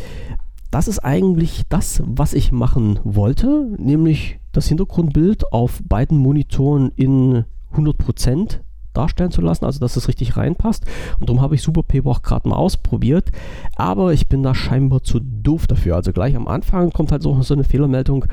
Das 0.70 0.88
ist 0.88 1.00
eigentlich 1.00 1.62
das, 1.68 2.02
was 2.06 2.32
ich 2.32 2.50
machen 2.50 2.98
wollte, 3.04 3.74
nämlich 3.78 4.40
das 4.52 4.68
Hintergrundbild 4.68 5.52
auf 5.52 5.82
beiden 5.86 6.18
Monitoren 6.18 6.90
in 6.96 7.44
100% 7.74 8.60
darstellen 8.92 9.30
zu 9.30 9.40
lassen, 9.40 9.64
also 9.64 9.80
dass 9.80 9.96
es 9.96 10.08
richtig 10.08 10.36
reinpasst. 10.36 10.84
Und 11.18 11.28
darum 11.28 11.40
habe 11.42 11.54
ich 11.54 11.62
Superpaper 11.62 12.10
auch 12.10 12.22
gerade 12.22 12.48
mal 12.48 12.56
ausprobiert. 12.56 13.30
Aber 13.76 14.12
ich 14.12 14.28
bin 14.28 14.42
da 14.42 14.54
scheinbar 14.54 15.02
zu 15.02 15.20
doof 15.20 15.66
dafür. 15.66 15.96
Also 15.96 16.12
gleich 16.12 16.36
am 16.36 16.48
Anfang 16.48 16.90
kommt 16.90 17.12
halt 17.12 17.22
so, 17.22 17.40
so 17.42 17.54
eine 17.54 17.64
Fehlermeldung, 17.64 18.26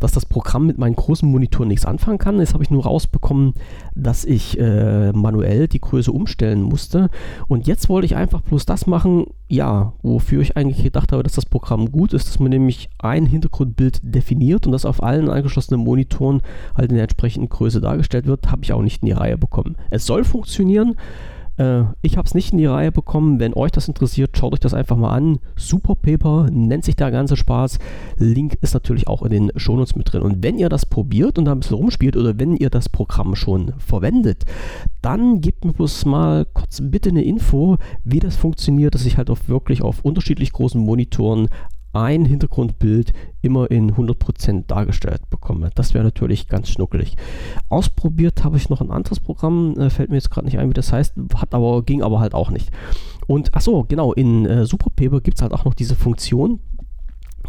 dass 0.00 0.12
das 0.12 0.26
Programm 0.26 0.66
mit 0.66 0.78
meinen 0.78 0.96
großen 0.96 1.28
Monitoren 1.28 1.68
nichts 1.68 1.84
anfangen 1.84 2.18
kann. 2.18 2.38
Jetzt 2.38 2.54
habe 2.54 2.62
ich 2.62 2.70
nur 2.70 2.84
rausbekommen, 2.84 3.54
dass 3.94 4.24
ich 4.24 4.58
äh, 4.58 5.12
manuell 5.12 5.68
die 5.68 5.80
Größe 5.80 6.12
umstellen 6.12 6.62
musste. 6.62 7.10
Und 7.48 7.66
jetzt 7.66 7.88
wollte 7.88 8.06
ich 8.06 8.16
einfach 8.16 8.40
bloß 8.40 8.66
das 8.66 8.86
machen, 8.86 9.26
ja, 9.48 9.92
wofür 10.02 10.40
ich 10.40 10.56
eigentlich 10.56 10.82
gedacht 10.82 11.12
habe, 11.12 11.22
dass 11.22 11.34
das 11.34 11.46
Programm 11.46 11.92
gut 11.92 12.12
ist, 12.12 12.28
dass 12.28 12.38
man 12.38 12.50
nämlich 12.50 12.88
ein 12.98 13.26
Hintergrundbild 13.26 14.00
definiert 14.02 14.66
und 14.66 14.72
das 14.72 14.86
auf 14.86 15.02
allen 15.02 15.28
angeschlossenen 15.28 15.82
Monitoren 15.82 16.42
halt 16.74 16.90
in 16.90 16.96
der 16.96 17.04
entsprechenden 17.04 17.48
Größe 17.48 17.80
dargestellt 17.80 18.26
wird, 18.26 18.50
habe 18.50 18.64
ich 18.64 18.72
auch 18.72 18.82
nicht 18.82 19.02
in 19.02 19.06
die 19.06 19.12
Reihe 19.12 19.36
bekommen. 19.36 19.76
Es 19.92 20.06
soll 20.06 20.24
funktionieren. 20.24 20.96
Äh, 21.58 21.82
ich 22.00 22.16
habe 22.16 22.26
es 22.26 22.34
nicht 22.34 22.52
in 22.52 22.58
die 22.58 22.66
Reihe 22.66 22.90
bekommen. 22.90 23.40
Wenn 23.40 23.54
euch 23.54 23.70
das 23.70 23.88
interessiert, 23.88 24.36
schaut 24.36 24.54
euch 24.54 24.60
das 24.60 24.72
einfach 24.72 24.96
mal 24.96 25.14
an. 25.14 25.38
Super 25.54 25.94
Paper 25.94 26.48
nennt 26.50 26.84
sich 26.84 26.96
der 26.96 27.10
ganze 27.10 27.36
Spaß. 27.36 27.78
Link 28.16 28.56
ist 28.62 28.72
natürlich 28.72 29.06
auch 29.06 29.22
in 29.22 29.30
den 29.30 29.52
Shownotes 29.56 29.94
mit 29.94 30.10
drin. 30.10 30.22
Und 30.22 30.42
wenn 30.42 30.58
ihr 30.58 30.70
das 30.70 30.86
probiert 30.86 31.38
und 31.38 31.44
da 31.44 31.52
ein 31.52 31.60
bisschen 31.60 31.76
rumspielt 31.76 32.16
oder 32.16 32.38
wenn 32.38 32.56
ihr 32.56 32.70
das 32.70 32.88
Programm 32.88 33.34
schon 33.34 33.74
verwendet, 33.78 34.44
dann 35.02 35.40
gebt 35.40 35.64
mir 35.64 35.74
bloß 35.74 36.06
mal 36.06 36.46
kurz 36.46 36.80
bitte 36.82 37.10
eine 37.10 37.22
Info, 37.22 37.76
wie 38.02 38.20
das 38.20 38.36
funktioniert, 38.36 38.94
dass 38.94 39.04
ich 39.04 39.18
halt 39.18 39.28
auf 39.28 39.48
wirklich 39.48 39.82
auf 39.82 40.04
unterschiedlich 40.04 40.52
großen 40.52 40.80
Monitoren 40.80 41.48
ein 41.92 42.24
Hintergrundbild 42.24 43.12
immer 43.42 43.70
in 43.70 43.92
100% 43.92 44.66
dargestellt 44.66 45.28
bekomme. 45.30 45.70
Das 45.74 45.94
wäre 45.94 46.04
natürlich 46.04 46.48
ganz 46.48 46.68
schnuckelig. 46.68 47.16
Ausprobiert 47.68 48.44
habe 48.44 48.56
ich 48.56 48.70
noch 48.70 48.80
ein 48.80 48.90
anderes 48.90 49.20
Programm, 49.20 49.78
äh, 49.78 49.90
fällt 49.90 50.10
mir 50.10 50.16
jetzt 50.16 50.30
gerade 50.30 50.46
nicht 50.46 50.58
ein, 50.58 50.70
wie 50.70 50.74
das 50.74 50.92
heißt, 50.92 51.14
hat 51.34 51.54
aber, 51.54 51.82
ging 51.82 52.02
aber 52.02 52.20
halt 52.20 52.34
auch 52.34 52.50
nicht. 52.50 52.70
Und 53.26 53.54
achso, 53.54 53.84
genau, 53.84 54.12
in 54.12 54.46
äh, 54.46 54.66
Superpaper 54.66 55.20
gibt 55.20 55.38
es 55.38 55.42
halt 55.42 55.52
auch 55.52 55.64
noch 55.64 55.74
diese 55.74 55.96
Funktion, 55.96 56.60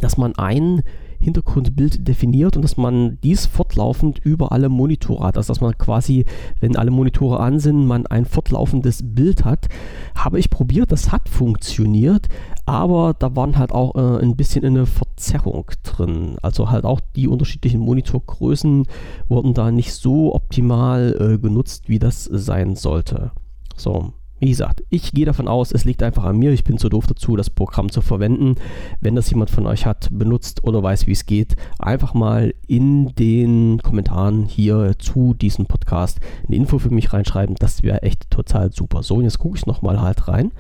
dass 0.02 0.18
man 0.18 0.36
ein 0.36 0.82
Hintergrundbild 1.24 2.08
definiert 2.08 2.56
und 2.56 2.62
dass 2.62 2.78
man 2.78 3.18
dies 3.24 3.46
fortlaufend 3.46 4.20
über 4.20 4.52
alle 4.52 4.70
Monitore 4.70 5.26
hat. 5.26 5.38
Also 5.38 5.54
dass 5.54 5.62
man 5.62 5.78
quasi, 5.78 6.26
wenn 6.60 6.76
alle 6.76 6.92
Monitore 6.92 7.40
an 7.40 7.60
sind, 7.60 7.86
man 7.86 8.06
ein 8.08 8.26
fortlaufendes 8.26 9.02
Bild 9.04 9.46
hat. 9.46 9.68
Habe 10.16 10.40
ich 10.40 10.50
probiert, 10.50 10.92
das 10.92 11.12
hat 11.12 11.30
funktioniert, 11.30 12.28
aber 12.66 13.16
da 13.18 13.36
waren 13.36 13.58
halt 13.58 13.72
auch 13.72 13.96
äh, 13.96 14.22
ein 14.22 14.36
bisschen 14.36 14.66
eine 14.66 14.86
Verzerrung 14.86 15.72
drin. 15.84 16.36
Also 16.42 16.70
halt 16.70 16.86
auch 16.86 17.00
die 17.16 17.28
unterschiedlichen 17.28 17.80
Monitorgrößen 17.80 18.86
wurden 19.28 19.54
da 19.54 19.72
nicht 19.72 19.94
so 19.94 20.36
optimal 20.36 21.16
äh, 21.20 21.38
genutzt, 21.38 21.90
wie 21.90 22.00
das 22.00 22.26
sein 22.26 22.76
sollte. 22.76 23.32
So, 23.76 24.14
wie 24.44 24.50
gesagt, 24.50 24.84
ich 24.90 25.14
gehe 25.14 25.26
davon 25.26 25.48
aus, 25.48 25.72
es 25.72 25.86
liegt 25.86 26.04
einfach 26.04 26.26
an 26.26 26.38
mir. 26.38 26.52
Ich 26.52 26.66
bin 26.66 26.78
zu 26.78 26.90
doof 26.90 27.08
dazu, 27.08 27.38
das 27.38 27.50
Programm 27.50 27.90
zu 27.90 28.02
verwenden. 28.02 28.56
Wenn 29.00 29.16
das 29.16 29.30
jemand 29.30 29.50
von 29.50 29.66
euch 29.66 29.86
hat, 29.86 30.10
benutzt 30.12 30.66
oder 30.66 30.84
weiß, 30.84 31.08
wie 31.08 31.14
es 31.14 31.26
geht, 31.26 31.56
einfach 31.80 32.14
mal 32.14 32.54
in 32.68 33.16
den 33.16 33.80
Kommentaren 33.82 34.44
hier 34.44 34.96
zu 35.00 35.34
diesem 35.34 35.66
Podcast 35.66 36.20
eine 36.46 36.58
Info 36.58 36.78
für 36.78 36.90
mich 36.90 37.14
reinschreiben. 37.14 37.56
Das 37.58 37.84
wäre 37.84 38.04
echt 38.04 38.30
total 38.32 38.74
super. 38.74 39.02
So, 39.02 39.16
und 39.16 39.24
jetzt 39.24 39.40
gucke 39.40 39.58
ich 39.58 39.66
nochmal 39.66 40.02
halt 40.02 40.28
rein 40.28 40.52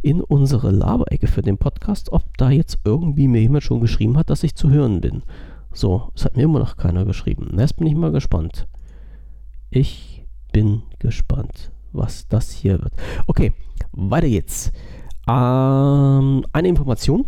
in 0.00 0.20
unsere 0.20 0.70
Laberecke 0.70 1.26
für 1.26 1.42
den 1.42 1.58
Podcast, 1.58 2.12
ob 2.12 2.22
da 2.38 2.50
jetzt 2.50 2.78
irgendwie 2.84 3.26
mir 3.26 3.40
jemand 3.40 3.64
schon 3.64 3.80
geschrieben 3.80 4.16
hat, 4.16 4.30
dass 4.30 4.44
ich 4.44 4.54
zu 4.54 4.70
hören 4.70 5.00
bin. 5.00 5.24
So, 5.72 6.12
es 6.14 6.24
hat 6.24 6.36
mir 6.36 6.44
immer 6.44 6.60
noch 6.60 6.76
keiner 6.76 7.04
geschrieben. 7.04 7.56
Jetzt 7.58 7.78
bin 7.78 7.88
ich 7.88 7.96
mal 7.96 8.12
gespannt. 8.12 8.68
Ich 9.70 10.24
bin 10.52 10.82
gespannt 11.00 11.73
was 11.94 12.28
das 12.28 12.50
hier 12.50 12.82
wird. 12.82 12.92
Okay, 13.26 13.52
weiter 13.92 14.28
geht's. 14.28 14.72
Ähm, 15.28 16.44
eine 16.52 16.68
Information, 16.68 17.26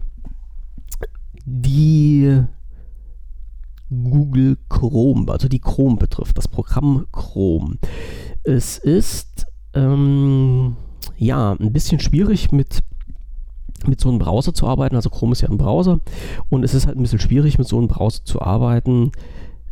die 1.44 2.42
Google 3.88 4.58
Chrome, 4.68 5.30
also 5.30 5.48
die 5.48 5.60
Chrome 5.60 5.96
betrifft, 5.96 6.36
das 6.36 6.48
Programm 6.48 7.06
Chrome. 7.12 7.76
Es 8.42 8.78
ist 8.78 9.46
ähm, 9.74 10.76
ja 11.16 11.52
ein 11.52 11.72
bisschen 11.72 12.00
schwierig 12.00 12.52
mit 12.52 12.80
mit 13.86 14.00
so 14.00 14.08
einem 14.08 14.18
Browser 14.18 14.54
zu 14.54 14.66
arbeiten. 14.66 14.96
Also 14.96 15.10
Chrome 15.10 15.32
ist 15.32 15.42
ja 15.42 15.48
ein 15.48 15.58
Browser 15.58 16.00
und 16.48 16.64
es 16.64 16.74
ist 16.74 16.86
halt 16.86 16.96
ein 16.96 17.02
bisschen 17.02 17.18
schwierig 17.18 17.58
mit 17.58 17.68
so 17.68 17.78
einem 17.78 17.88
Browser 17.88 18.24
zu 18.24 18.40
arbeiten, 18.40 19.12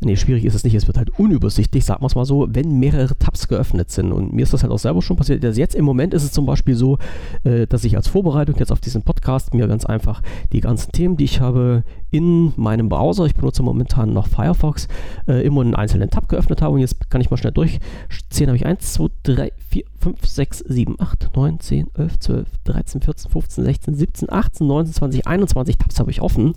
Nee, 0.01 0.17
schwierig 0.17 0.45
ist 0.45 0.55
es 0.55 0.65
nicht. 0.65 0.75
Es 0.75 0.87
wird 0.87 0.99
halt 0.99 1.19
unübersichtlich, 1.19 1.85
sagen 1.85 2.03
wir 2.03 2.07
es 2.07 2.15
mal 2.15 2.25
so, 2.25 2.47
wenn 2.51 2.79
mehrere 2.79 3.17
Tabs 3.17 3.49
geöffnet 3.49 3.91
sind. 3.91 4.13
Und 4.13 4.33
mir 4.33 4.43
ist 4.43 4.53
das 4.53 4.63
halt 4.63 4.73
auch 4.73 4.79
selber 4.79 5.01
schon 5.03 5.17
passiert. 5.17 5.45
Also 5.45 5.59
jetzt 5.59 5.75
im 5.75 5.85
Moment 5.85 6.13
ist 6.13 6.25
es 6.25 6.33
zum 6.33 6.47
Beispiel 6.47 6.75
so, 6.75 6.99
äh, 7.45 7.67
dass 7.67 7.85
ich 7.85 7.97
als 7.97 8.09
Vorbereitung 8.09 8.57
jetzt 8.59 8.73
auf 8.73 8.81
diesen 8.81 9.03
Podcast 9.03 9.55
mir 9.55 9.67
ganz 9.67 9.87
einfach 9.87 10.21
die 10.53 10.61
ganzen 10.61 10.93
Themen, 10.93 11.17
die 11.17 11.25
ich 11.25 11.41
habe, 11.41 11.85
in 12.11 12.53
meinem 12.57 12.89
Browser, 12.89 13.27
ich 13.27 13.35
benutze 13.35 13.63
momentan 13.63 14.13
noch 14.13 14.29
Firefox, 14.29 14.89
äh, 15.27 15.45
immer 15.45 15.63
einen 15.63 15.75
einzelnen 15.75 16.11
Tab 16.11 16.29
geöffnet 16.29 16.61
habe. 16.61 16.75
Und 16.75 16.81
jetzt 16.81 17.11
kann 17.11 17.21
ich 17.21 17.31
mal 17.31 17.37
schnell 17.37 17.53
durchziehen. 17.53 18.49
Habe 18.49 18.57
ich 18.57 18.67
1, 18.67 18.93
2, 18.93 19.07
3, 19.23 19.53
4, 19.71 19.85
5, 20.01 20.27
6, 20.27 20.59
7, 20.59 20.97
8, 20.99 21.31
9, 21.35 21.61
10, 21.61 21.87
11, 21.95 22.19
12, 22.19 22.49
13, 22.65 23.01
14, 23.01 23.31
15, 23.31 23.65
16, 23.65 23.95
17, 23.95 24.31
18, 24.31 24.67
19, 24.67 24.95
20, 24.95 25.27
21 25.27 25.79
Tabs 25.79 25.99
habe 25.99 26.11
ich 26.11 26.21
offen. 26.21 26.53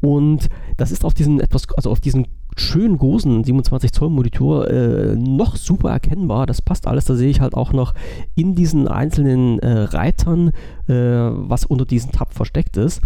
Und 0.00 0.48
das 0.76 0.90
ist 0.90 1.04
auf 1.04 1.14
diesen 1.14 1.40
etwas, 1.40 1.66
also 1.74 1.90
auf 1.90 2.00
diesen 2.00 2.26
schönen 2.56 2.98
großen 2.98 3.44
27 3.44 3.92
Zoll 3.92 4.10
Monitor 4.10 4.68
äh, 4.68 5.16
noch 5.16 5.56
super 5.56 5.90
erkennbar. 5.90 6.46
Das 6.46 6.62
passt 6.62 6.86
alles. 6.86 7.04
Da 7.04 7.14
sehe 7.14 7.30
ich 7.30 7.40
halt 7.40 7.54
auch 7.54 7.72
noch 7.72 7.94
in 8.34 8.54
diesen 8.54 8.88
einzelnen 8.88 9.58
äh, 9.60 9.78
Reitern, 9.84 10.48
äh, 10.88 10.94
was 10.94 11.64
unter 11.64 11.84
diesem 11.84 12.12
Tab 12.12 12.34
versteckt 12.34 12.76
ist. 12.76 13.00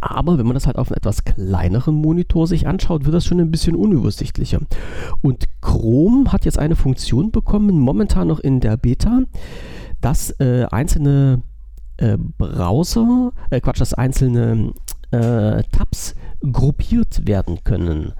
Aber 0.00 0.36
wenn 0.38 0.46
man 0.46 0.54
das 0.54 0.66
halt 0.66 0.78
auf 0.78 0.90
einem 0.90 0.96
etwas 0.96 1.24
kleineren 1.24 1.94
Monitor 1.94 2.46
sich 2.46 2.66
anschaut, 2.66 3.04
wird 3.04 3.14
das 3.14 3.24
schon 3.24 3.40
ein 3.40 3.52
bisschen 3.52 3.76
unübersichtlicher. 3.76 4.60
Und 5.22 5.44
Chrome 5.60 6.32
hat 6.32 6.44
jetzt 6.44 6.58
eine 6.58 6.74
Funktion 6.74 7.30
bekommen, 7.30 7.78
momentan 7.78 8.28
noch 8.28 8.40
in 8.40 8.60
der 8.60 8.76
Beta, 8.76 9.22
dass 10.00 10.30
äh, 10.40 10.66
einzelne 10.70 11.42
äh, 11.98 12.18
Browser, 12.18 13.32
äh, 13.50 13.60
Quatsch, 13.60 13.80
dass 13.80 13.94
einzelne 13.94 14.72
äh, 15.10 15.62
Tabs 15.72 16.14
gruppiert 16.40 17.26
werden 17.26 17.64
können. 17.64 18.12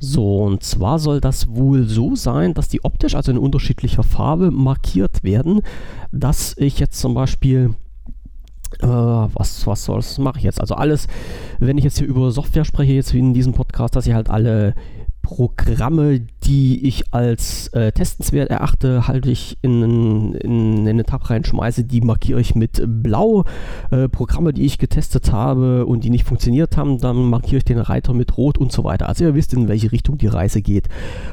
So, 0.00 0.44
und 0.44 0.62
zwar 0.62 0.98
soll 0.98 1.20
das 1.20 1.48
wohl 1.48 1.84
so 1.84 2.14
sein, 2.14 2.54
dass 2.54 2.68
die 2.68 2.84
optisch, 2.84 3.14
also 3.14 3.32
in 3.32 3.38
unterschiedlicher 3.38 4.04
Farbe, 4.04 4.50
markiert 4.50 5.24
werden, 5.24 5.62
dass 6.12 6.54
ich 6.56 6.78
jetzt 6.78 7.00
zum 7.00 7.14
Beispiel 7.14 7.74
äh, 8.80 8.86
was, 8.86 9.66
was, 9.66 9.88
was 9.88 10.18
mache 10.18 10.38
ich 10.38 10.44
jetzt? 10.44 10.60
Also 10.60 10.74
alles, 10.74 11.08
wenn 11.58 11.78
ich 11.78 11.84
jetzt 11.84 11.98
hier 11.98 12.06
über 12.06 12.30
Software 12.30 12.64
spreche, 12.64 12.92
jetzt 12.92 13.12
wie 13.12 13.18
in 13.18 13.34
diesem 13.34 13.54
Podcast, 13.54 13.96
dass 13.96 14.06
ich 14.06 14.14
halt 14.14 14.30
alle 14.30 14.74
Programme, 15.28 16.20
die 16.44 16.86
ich 16.88 17.12
als 17.12 17.68
äh, 17.74 17.92
testenswert 17.92 18.48
erachte, 18.48 19.06
halte 19.08 19.30
ich 19.30 19.58
in, 19.60 19.82
in, 19.82 20.32
in 20.32 20.88
eine 20.88 21.04
Tab 21.04 21.28
reinschmeiße, 21.28 21.84
die 21.84 22.00
markiere 22.00 22.40
ich 22.40 22.54
mit 22.54 22.82
blau. 22.86 23.44
Äh, 23.90 24.08
Programme, 24.08 24.54
die 24.54 24.64
ich 24.64 24.78
getestet 24.78 25.30
habe 25.30 25.84
und 25.84 26.04
die 26.04 26.08
nicht 26.08 26.24
funktioniert 26.24 26.78
haben, 26.78 26.96
dann 26.96 27.28
markiere 27.28 27.58
ich 27.58 27.66
den 27.66 27.78
Reiter 27.78 28.14
mit 28.14 28.38
rot 28.38 28.56
und 28.56 28.72
so 28.72 28.84
weiter. 28.84 29.06
Also 29.06 29.24
ihr 29.24 29.34
wisst, 29.34 29.52
in 29.52 29.68
welche 29.68 29.92
Richtung 29.92 30.16
die 30.16 30.28
Reise 30.28 30.62
geht. 30.62 30.88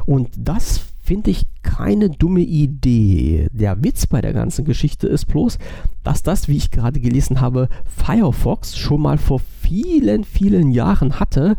Und 0.05 0.27
das 0.37 0.81
finde 1.05 1.29
ich 1.29 1.45
keine 1.61 2.09
dumme 2.09 2.41
Idee. 2.41 3.47
Der 3.53 3.83
Witz 3.83 4.07
bei 4.07 4.21
der 4.21 4.33
ganzen 4.33 4.65
Geschichte 4.65 5.07
ist 5.07 5.25
bloß, 5.25 5.59
dass 6.03 6.23
das, 6.23 6.47
wie 6.47 6.57
ich 6.57 6.71
gerade 6.71 6.99
gelesen 6.99 7.41
habe, 7.41 7.69
Firefox 7.85 8.75
schon 8.75 9.01
mal 9.01 9.19
vor 9.19 9.39
vielen, 9.39 10.23
vielen 10.23 10.71
Jahren 10.71 11.19
hatte 11.19 11.57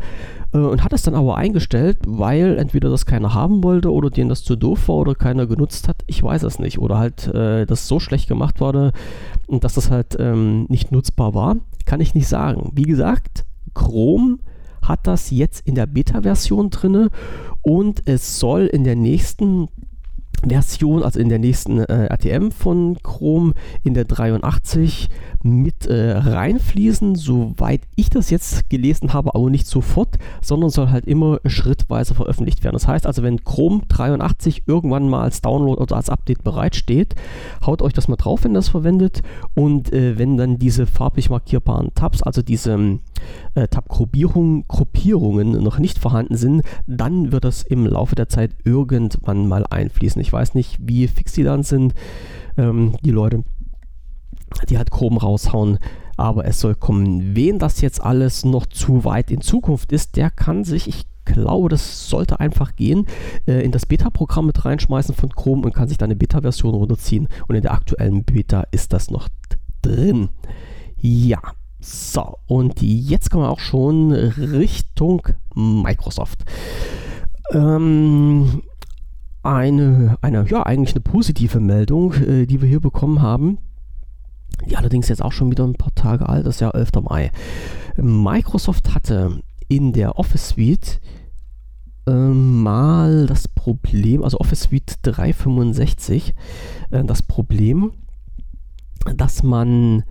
äh, 0.53 0.57
und 0.57 0.83
hat 0.83 0.91
es 0.91 1.03
dann 1.03 1.15
aber 1.15 1.37
eingestellt, 1.37 1.99
weil 2.05 2.57
entweder 2.57 2.89
das 2.89 3.05
keiner 3.05 3.33
haben 3.33 3.63
wollte 3.63 3.91
oder 3.91 4.09
denen 4.09 4.29
das 4.29 4.43
zu 4.43 4.57
doof 4.57 4.89
war 4.89 4.97
oder 4.97 5.15
keiner 5.15 5.47
genutzt 5.47 5.87
hat. 5.87 6.03
Ich 6.07 6.21
weiß 6.21 6.43
es 6.43 6.59
nicht. 6.59 6.79
Oder 6.79 6.97
halt 6.97 7.27
äh, 7.27 7.65
das 7.65 7.87
so 7.87 8.01
schlecht 8.01 8.27
gemacht 8.27 8.59
wurde, 8.59 8.91
dass 9.47 9.75
das 9.75 9.89
halt 9.89 10.17
ähm, 10.19 10.65
nicht 10.67 10.91
nutzbar 10.91 11.33
war. 11.33 11.55
Kann 11.85 12.01
ich 12.01 12.13
nicht 12.13 12.27
sagen. 12.27 12.71
Wie 12.73 12.83
gesagt, 12.83 13.45
Chrome 13.73 14.39
hat 14.81 15.07
das 15.07 15.31
jetzt 15.31 15.67
in 15.67 15.75
der 15.75 15.85
Beta-Version 15.85 16.69
drin 16.69 17.09
und 17.61 18.03
es 18.05 18.39
soll 18.39 18.67
in 18.67 18.83
der 18.83 18.95
nächsten 18.95 19.67
Version, 20.47 21.03
also 21.03 21.19
in 21.19 21.29
der 21.29 21.39
nächsten 21.39 21.79
äh, 21.79 22.05
RTM 22.05 22.51
von 22.51 22.97
Chrome 23.01 23.53
in 23.83 23.93
der 23.93 24.05
83 24.05 25.09
mit 25.43 25.85
äh, 25.87 26.11
reinfließen, 26.11 27.15
soweit 27.15 27.81
ich 27.95 28.09
das 28.09 28.29
jetzt 28.29 28.69
gelesen 28.69 29.13
habe, 29.13 29.33
aber 29.33 29.49
nicht 29.49 29.67
sofort, 29.67 30.17
sondern 30.41 30.69
soll 30.69 30.89
halt 30.89 31.05
immer 31.05 31.39
schrittweise 31.45 32.13
veröffentlicht 32.13 32.63
werden. 32.63 32.75
Das 32.75 32.87
heißt 32.87 33.07
also, 33.07 33.23
wenn 33.23 33.43
Chrome 33.43 33.81
83 33.87 34.63
irgendwann 34.67 35.09
mal 35.09 35.23
als 35.23 35.41
Download 35.41 35.81
oder 35.81 35.95
als 35.95 36.09
Update 36.09 36.43
bereitsteht, 36.43 37.15
haut 37.65 37.81
euch 37.81 37.93
das 37.93 38.07
mal 38.07 38.15
drauf, 38.15 38.43
wenn 38.43 38.53
das 38.53 38.69
verwendet 38.69 39.21
und 39.55 39.91
äh, 39.93 40.17
wenn 40.17 40.37
dann 40.37 40.59
diese 40.59 40.85
farblich 40.85 41.29
markierbaren 41.29 41.93
Tabs, 41.95 42.21
also 42.23 42.41
diese 42.41 42.99
äh, 43.55 43.67
Tab-Gruppierungen 43.67 45.51
noch 45.63 45.79
nicht 45.79 45.99
vorhanden 45.99 46.37
sind, 46.37 46.61
dann 46.85 47.31
wird 47.31 47.43
das 47.43 47.63
im 47.63 47.85
Laufe 47.85 48.15
der 48.15 48.29
Zeit 48.29 48.51
irgendwann 48.63 49.47
mal 49.47 49.65
einfließen. 49.69 50.21
Ich 50.21 50.26
weiß 50.31 50.53
nicht, 50.55 50.77
wie 50.81 51.07
fix 51.07 51.33
die 51.33 51.43
dann 51.43 51.63
sind, 51.63 51.93
ähm, 52.57 52.95
die 53.03 53.11
Leute, 53.11 53.43
die 54.69 54.77
halt 54.77 54.91
Chrom 54.91 55.17
raushauen, 55.17 55.79
aber 56.15 56.45
es 56.45 56.59
soll 56.59 56.75
kommen. 56.75 57.35
Wen 57.35 57.59
das 57.59 57.81
jetzt 57.81 58.01
alles 58.01 58.45
noch 58.45 58.65
zu 58.65 59.05
weit 59.05 59.31
in 59.31 59.41
Zukunft 59.41 59.91
ist, 59.91 60.15
der 60.15 60.31
kann 60.31 60.63
sich, 60.63 60.87
ich 60.87 61.05
glaube, 61.25 61.69
das 61.69 62.09
sollte 62.09 62.39
einfach 62.39 62.75
gehen, 62.75 63.05
äh, 63.45 63.63
in 63.63 63.71
das 63.71 63.85
Beta-Programm 63.85 64.47
mit 64.47 64.65
reinschmeißen 64.65 65.13
von 65.13 65.29
Chrome 65.29 65.65
und 65.65 65.73
kann 65.73 65.87
sich 65.87 65.97
dann 65.97 66.07
eine 66.07 66.15
Beta-Version 66.15 66.73
runterziehen. 66.73 67.27
Und 67.47 67.55
in 67.55 67.61
der 67.61 67.73
aktuellen 67.73 68.23
Beta 68.23 68.63
ist 68.71 68.93
das 68.93 69.11
noch 69.11 69.27
drin. 69.81 70.29
Ja, 70.99 71.41
so, 71.79 72.37
und 72.47 72.81
jetzt 72.81 73.29
kommen 73.29 73.43
wir 73.43 73.51
auch 73.51 73.59
schon 73.59 74.11
Richtung 74.11 75.21
Microsoft. 75.53 76.43
Ähm, 77.51 78.63
eine, 79.47 80.17
eine, 80.21 80.45
ja, 80.47 80.63
eigentlich 80.63 80.93
eine 80.95 81.01
positive 81.01 81.59
Meldung, 81.59 82.13
äh, 82.13 82.45
die 82.45 82.61
wir 82.61 82.67
hier 82.67 82.81
bekommen 82.81 83.21
haben. 83.21 83.57
Die 84.69 84.75
allerdings 84.75 85.07
jetzt 85.07 85.23
auch 85.23 85.31
schon 85.31 85.51
wieder 85.51 85.63
ein 85.63 85.75
paar 85.75 85.93
Tage 85.95 86.27
alt, 86.27 86.45
ist 86.47 86.61
ja 86.61 86.71
11. 86.71 86.89
Mai. 87.01 87.31
Microsoft 87.95 88.93
hatte 88.93 89.41
in 89.67 89.93
der 89.93 90.17
Office 90.17 90.49
Suite 90.49 90.99
äh, 92.07 92.11
mal 92.11 93.27
das 93.27 93.47
Problem, 93.47 94.23
also 94.23 94.39
Office 94.39 94.61
Suite 94.61 94.95
365, 95.03 96.33
äh, 96.91 97.03
das 97.03 97.21
Problem, 97.21 97.91
dass 99.15 99.43
man 99.43 100.03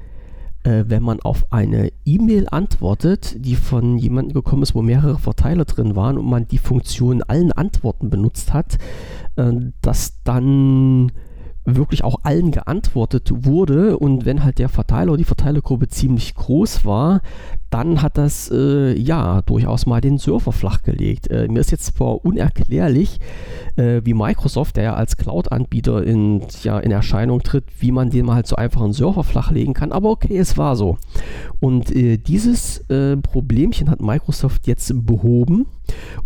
äh, 0.66 0.84
wenn 0.88 1.02
man 1.02 1.20
auf 1.20 1.52
eine 1.52 1.92
E-Mail 2.04 2.48
antwortet, 2.50 3.36
die 3.38 3.54
von 3.54 3.98
jemandem 3.98 4.34
gekommen 4.34 4.64
ist, 4.64 4.74
wo 4.74 4.82
mehrere 4.82 5.18
Verteiler 5.18 5.64
drin 5.64 5.94
waren 5.94 6.18
und 6.18 6.28
man 6.28 6.48
die 6.48 6.58
Funktion 6.58 7.22
allen 7.22 7.52
Antworten 7.52 8.10
benutzt 8.10 8.52
hat, 8.52 8.76
äh, 9.36 9.52
dass 9.80 10.22
dann 10.24 11.12
wirklich 11.64 12.04
auch 12.04 12.20
allen 12.22 12.50
geantwortet 12.50 13.30
wurde 13.44 13.98
und 13.98 14.24
wenn 14.24 14.44
halt 14.44 14.58
der 14.58 14.68
Verteiler 14.68 15.12
oder 15.12 15.18
die 15.18 15.24
Verteilergruppe 15.24 15.88
ziemlich 15.88 16.34
groß 16.34 16.84
war, 16.84 17.22
dann 17.70 18.02
hat 18.02 18.16
das 18.18 18.50
äh, 18.50 18.96
ja 18.98 19.42
durchaus 19.42 19.86
mal 19.86 20.00
den 20.00 20.18
Server 20.18 20.52
flachgelegt. 20.52 21.30
Äh, 21.30 21.48
mir 21.48 21.60
ist 21.60 21.70
jetzt 21.70 21.96
zwar 21.96 22.24
unerklärlich, 22.24 23.20
äh, 23.76 24.00
wie 24.04 24.14
Microsoft, 24.14 24.76
der 24.76 24.84
ja 24.84 24.94
als 24.94 25.16
Cloud-Anbieter 25.16 26.04
in, 26.04 26.42
ja, 26.62 26.78
in 26.78 26.90
Erscheinung 26.90 27.42
tritt, 27.42 27.64
wie 27.78 27.92
man 27.92 28.10
den 28.10 28.26
mal 28.26 28.36
halt 28.36 28.46
so 28.46 28.56
einfach 28.56 28.82
einen 28.82 28.92
Server 28.92 29.24
flachlegen 29.24 29.74
kann, 29.74 29.92
aber 29.92 30.10
okay, 30.10 30.36
es 30.38 30.56
war 30.56 30.76
so. 30.76 30.98
Und 31.60 31.94
äh, 31.94 32.18
dieses 32.18 32.78
äh, 32.88 33.16
Problemchen 33.16 33.90
hat 33.90 34.00
Microsoft 34.00 34.66
jetzt 34.66 34.92
behoben 35.06 35.66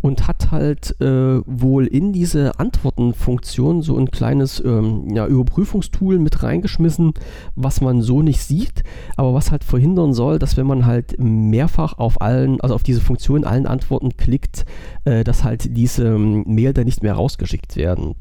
und 0.00 0.26
hat 0.26 0.50
halt 0.50 1.00
äh, 1.00 1.40
wohl 1.46 1.86
in 1.86 2.12
diese 2.12 2.58
Antwortenfunktion 2.58 3.82
so 3.82 3.96
ein 3.98 4.10
kleines 4.10 4.62
ähm, 4.64 5.14
ja, 5.14 5.26
Überprüfungstool 5.26 6.18
mit 6.18 6.42
reingeschmissen, 6.42 7.12
was 7.54 7.80
man 7.80 8.02
so 8.02 8.22
nicht 8.22 8.42
sieht, 8.42 8.82
aber 9.16 9.34
was 9.34 9.50
halt 9.50 9.64
verhindern 9.64 10.12
soll, 10.12 10.38
dass 10.38 10.56
wenn 10.56 10.66
man 10.66 10.86
halt 10.86 11.14
mehrfach 11.48 11.98
auf 11.98 12.20
allen, 12.20 12.60
also 12.60 12.74
auf 12.74 12.82
diese 12.82 13.00
Funktion 13.00 13.44
allen 13.44 13.66
Antworten 13.66 14.16
klickt, 14.16 14.64
äh, 15.04 15.24
dass 15.24 15.44
halt 15.44 15.76
diese 15.76 16.06
ähm, 16.08 16.44
Mail 16.46 16.72
dann 16.72 16.84
nicht 16.84 17.02
mehr 17.02 17.14
rausgeschickt 17.14 17.76
werden. 17.76 18.14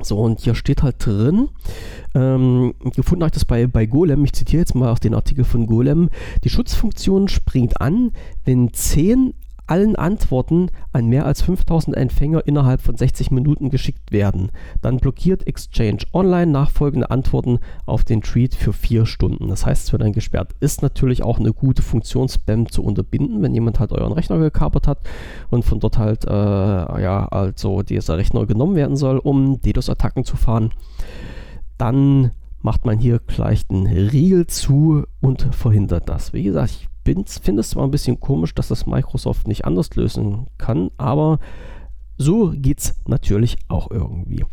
So, 0.00 0.18
und 0.18 0.40
hier 0.40 0.54
steht 0.54 0.82
halt 0.82 1.04
drin, 1.04 1.48
ähm, 2.14 2.74
gefunden 2.94 3.24
habe 3.24 3.28
ich 3.28 3.34
das 3.34 3.44
bei, 3.44 3.66
bei 3.66 3.86
Golem, 3.86 4.24
ich 4.24 4.32
zitiere 4.32 4.60
jetzt 4.60 4.74
mal 4.74 4.92
auch 4.92 5.00
den 5.00 5.14
Artikel 5.14 5.44
von 5.44 5.66
Golem, 5.66 6.08
die 6.44 6.50
Schutzfunktion 6.50 7.28
springt 7.28 7.80
an, 7.80 8.12
wenn 8.44 8.72
10 8.72 9.34
allen 9.68 9.96
Antworten 9.96 10.70
an 10.92 11.06
mehr 11.06 11.26
als 11.26 11.42
5000 11.42 11.96
Empfänger 11.96 12.46
innerhalb 12.46 12.80
von 12.80 12.96
60 12.96 13.30
Minuten 13.30 13.70
geschickt 13.70 14.12
werden. 14.12 14.50
Dann 14.82 14.98
blockiert 14.98 15.46
Exchange 15.46 15.98
Online 16.12 16.50
nachfolgende 16.50 17.10
Antworten 17.10 17.58
auf 17.86 18.04
den 18.04 18.22
Tweet 18.22 18.54
für 18.54 18.72
vier 18.72 19.06
Stunden. 19.06 19.48
Das 19.48 19.66
heißt, 19.66 19.86
es 19.86 19.92
wird 19.92 20.02
dann 20.02 20.12
gesperrt. 20.12 20.54
Ist 20.60 20.82
natürlich 20.82 21.22
auch 21.22 21.38
eine 21.38 21.52
gute 21.52 21.82
Funktion, 21.82 22.28
Spam 22.28 22.68
zu 22.70 22.82
unterbinden, 22.82 23.42
wenn 23.42 23.54
jemand 23.54 23.80
halt 23.80 23.92
euren 23.92 24.12
Rechner 24.12 24.38
gekapert 24.38 24.86
hat 24.86 24.98
und 25.50 25.64
von 25.64 25.80
dort 25.80 25.98
halt, 25.98 26.24
äh, 26.24 26.30
ja, 26.30 27.26
also 27.28 27.82
dieser 27.82 28.16
Rechner 28.16 28.46
genommen 28.46 28.76
werden 28.76 28.96
soll, 28.96 29.18
um 29.18 29.60
DDoS-Attacken 29.60 30.24
zu 30.24 30.36
fahren. 30.36 30.70
Dann 31.76 32.32
macht 32.60 32.84
man 32.84 32.98
hier 32.98 33.20
gleich 33.20 33.66
den 33.66 33.86
Riegel 33.86 34.46
zu 34.46 35.04
und 35.20 35.54
verhindert 35.54 36.08
das. 36.08 36.32
Wie 36.32 36.42
gesagt, 36.42 36.70
ich 36.70 36.88
finde 37.42 37.60
es 37.60 37.70
zwar 37.70 37.84
ein 37.84 37.90
bisschen 37.90 38.20
komisch, 38.20 38.54
dass 38.54 38.68
das 38.68 38.86
Microsoft 38.86 39.48
nicht 39.48 39.64
anders 39.64 39.94
lösen 39.96 40.46
kann, 40.58 40.90
aber 40.96 41.38
so 42.16 42.52
geht 42.54 42.80
es 42.80 42.94
natürlich 43.06 43.58
auch 43.68 43.90
irgendwie. 43.90 44.44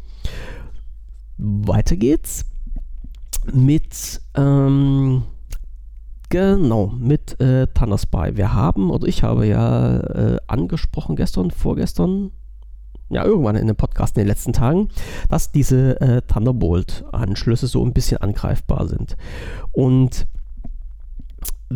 Weiter 1.38 1.96
geht's 1.96 2.46
mit 3.52 4.22
ähm, 4.36 5.24
genau 6.30 6.88
mit 6.88 7.40
äh, 7.40 7.68
Thunderspy. 7.68 8.38
Wir 8.38 8.54
haben 8.54 8.90
oder 8.90 9.08
ich 9.08 9.24
habe 9.24 9.48
ja 9.48 9.98
äh, 9.98 10.38
angesprochen 10.48 11.16
gestern, 11.16 11.52
vorgestern, 11.52 12.32
ja 13.10 13.24
irgendwann 13.24 13.56
in 13.56 13.68
dem 13.68 13.76
Podcast 13.76 14.18
in 14.18 14.22
den 14.22 14.28
letzten 14.28 14.54
Tagen, 14.54 14.90
dass 15.30 15.52
diese 15.52 16.00
äh, 16.02 16.22
Thunderbolt-Anschlüsse 16.24 17.68
so 17.68 17.86
ein 17.86 17.94
bisschen 17.94 18.18
angreifbar 18.18 18.88
sind 18.88 19.16
und 19.72 20.28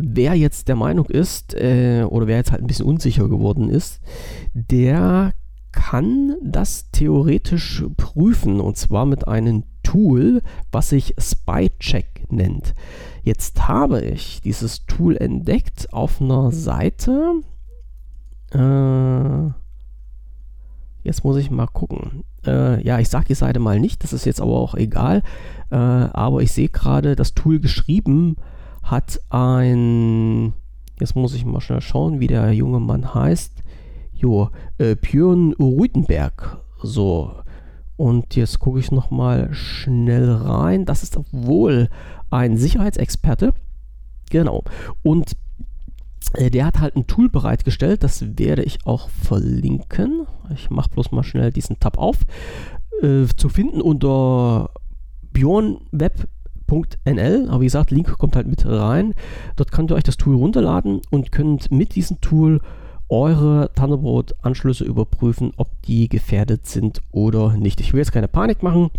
wer 0.02 0.34
jetzt 0.34 0.68
der 0.68 0.76
Meinung 0.76 1.06
ist, 1.06 1.54
äh, 1.54 2.04
oder 2.08 2.26
wer 2.26 2.36
jetzt 2.36 2.52
halt 2.52 2.62
ein 2.62 2.66
bisschen 2.66 2.86
unsicher 2.86 3.28
geworden 3.28 3.68
ist, 3.68 4.00
der 4.54 5.32
kann 5.72 6.36
das 6.42 6.90
theoretisch 6.90 7.84
prüfen 7.96 8.60
und 8.60 8.76
zwar 8.76 9.06
mit 9.06 9.28
einem 9.28 9.64
Tool, 9.82 10.42
was 10.72 10.90
sich 10.90 11.14
Spycheck 11.18 12.26
nennt. 12.30 12.74
Jetzt 13.22 13.68
habe 13.68 14.00
ich 14.00 14.40
dieses 14.40 14.86
Tool 14.86 15.16
entdeckt 15.16 15.92
auf 15.92 16.20
einer 16.20 16.50
Seite. 16.50 17.40
Äh, 18.52 19.52
jetzt 21.02 21.24
muss 21.24 21.36
ich 21.36 21.50
mal 21.50 21.66
gucken. 21.66 22.24
Äh, 22.44 22.84
ja, 22.84 22.98
ich 22.98 23.08
sage 23.08 23.26
die 23.28 23.34
Seite 23.34 23.60
mal 23.60 23.78
nicht, 23.78 24.02
das 24.02 24.12
ist 24.12 24.24
jetzt 24.24 24.40
aber 24.40 24.56
auch 24.56 24.74
egal. 24.74 25.22
Äh, 25.70 25.76
aber 25.76 26.42
ich 26.42 26.52
sehe 26.52 26.68
gerade 26.68 27.16
das 27.16 27.34
Tool 27.34 27.60
geschrieben 27.60 28.36
hat 28.90 29.20
ein, 29.30 30.52
jetzt 30.98 31.14
muss 31.14 31.34
ich 31.34 31.44
mal 31.44 31.60
schnell 31.60 31.80
schauen, 31.80 32.20
wie 32.20 32.26
der 32.26 32.52
junge 32.52 32.80
Mann 32.80 33.14
heißt. 33.14 33.62
Jo, 34.12 34.50
äh, 34.78 34.96
Björn 34.96 35.52
Rütenberg. 35.54 36.58
So. 36.82 37.32
Und 37.96 38.34
jetzt 38.34 38.58
gucke 38.58 38.80
ich 38.80 38.90
nochmal 38.90 39.52
schnell 39.52 40.30
rein. 40.30 40.84
Das 40.86 41.02
ist 41.02 41.18
wohl 41.32 41.88
ein 42.30 42.56
Sicherheitsexperte. 42.56 43.52
Genau. 44.30 44.64
Und 45.02 45.32
äh, 46.34 46.50
der 46.50 46.66
hat 46.66 46.80
halt 46.80 46.96
ein 46.96 47.06
Tool 47.06 47.28
bereitgestellt. 47.28 48.02
Das 48.02 48.38
werde 48.38 48.62
ich 48.62 48.86
auch 48.86 49.08
verlinken. 49.08 50.26
Ich 50.54 50.70
mache 50.70 50.90
bloß 50.90 51.12
mal 51.12 51.22
schnell 51.22 51.52
diesen 51.52 51.78
Tab 51.78 51.98
auf. 51.98 52.18
Äh, 53.02 53.26
zu 53.36 53.48
finden 53.48 53.80
unter 53.80 54.70
Björn 55.32 55.78
Web 55.92 56.28
.nl, 56.70 57.48
aber 57.48 57.60
wie 57.60 57.66
gesagt, 57.66 57.90
Link 57.90 58.16
kommt 58.18 58.36
halt 58.36 58.46
mit 58.46 58.66
rein. 58.66 59.14
Dort 59.56 59.72
könnt 59.72 59.90
ihr 59.90 59.96
euch 59.96 60.04
das 60.04 60.16
Tool 60.16 60.36
runterladen 60.36 61.00
und 61.10 61.32
könnt 61.32 61.70
mit 61.70 61.94
diesem 61.94 62.20
Tool 62.20 62.60
eure 63.08 63.70
Thunderbolt-Anschlüsse 63.74 64.84
überprüfen, 64.84 65.52
ob 65.56 65.68
die 65.82 66.08
gefährdet 66.08 66.66
sind 66.66 67.02
oder 67.10 67.56
nicht. 67.56 67.80
Ich 67.80 67.92
will 67.92 67.98
jetzt 67.98 68.12
keine 68.12 68.28
Panik 68.28 68.62
machen, 68.62 68.90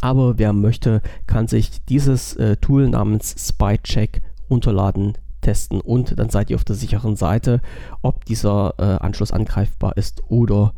aber 0.00 0.38
wer 0.38 0.52
möchte, 0.52 1.02
kann 1.26 1.48
sich 1.48 1.84
dieses 1.86 2.34
äh, 2.36 2.56
Tool 2.56 2.88
namens 2.88 3.34
Spycheck 3.38 4.22
runterladen. 4.48 5.18
testen 5.40 5.80
und 5.80 6.18
dann 6.18 6.30
seid 6.30 6.50
ihr 6.50 6.56
auf 6.56 6.62
der 6.62 6.76
sicheren 6.76 7.16
Seite, 7.16 7.60
ob 8.00 8.24
dieser 8.24 8.74
äh, 8.78 9.04
Anschluss 9.04 9.32
angreifbar 9.32 9.96
ist 9.96 10.22
oder 10.28 10.72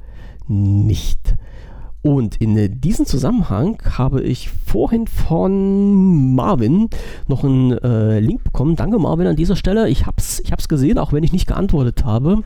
nicht. 0.49 1.37
Und 2.05 2.37
in 2.37 2.83
diesem 2.83 3.07
Zusammenhang 3.07 3.79
habe 3.97 4.21
ich 4.21 4.51
vorhin 4.51 5.07
von 5.07 6.35
Marvin 6.35 6.91
noch 7.29 7.45
einen 7.45 7.73
äh, 7.79 8.21
Link 8.21 8.45
bekommen. 8.45 8.77
Danke 8.77 8.99
Marvin 8.99 9.27
an 9.27 9.37
dieser 9.37 9.57
Stelle. 9.57 9.89
Ich 9.89 10.05
habe 10.05 10.17
es 10.19 10.39
ich 10.41 10.53
hab's 10.53 10.69
gesehen, 10.69 10.99
auch 10.99 11.15
wenn 11.15 11.25
ich 11.25 11.33
nicht 11.33 11.47
geantwortet 11.47 12.05
habe. 12.05 12.45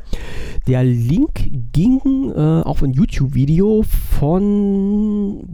Der 0.69 0.85
Link 0.85 1.51
ging 1.73 2.31
äh, 2.37 2.63
auf 2.63 2.85
ein 2.85 2.93
YouTube-Video 2.93 3.83
von, 4.21 5.45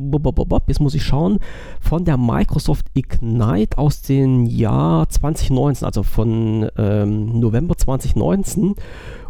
jetzt 0.66 0.80
muss 0.80 0.94
ich 0.94 1.02
schauen, 1.02 1.38
von 1.80 2.04
der 2.04 2.18
Microsoft 2.18 2.84
Ignite 2.92 3.78
aus 3.78 4.02
dem 4.02 4.44
Jahr 4.44 5.08
2019, 5.08 5.86
also 5.86 6.02
von 6.02 6.68
ähm, 6.76 7.40
November 7.40 7.74
2019. 7.74 8.74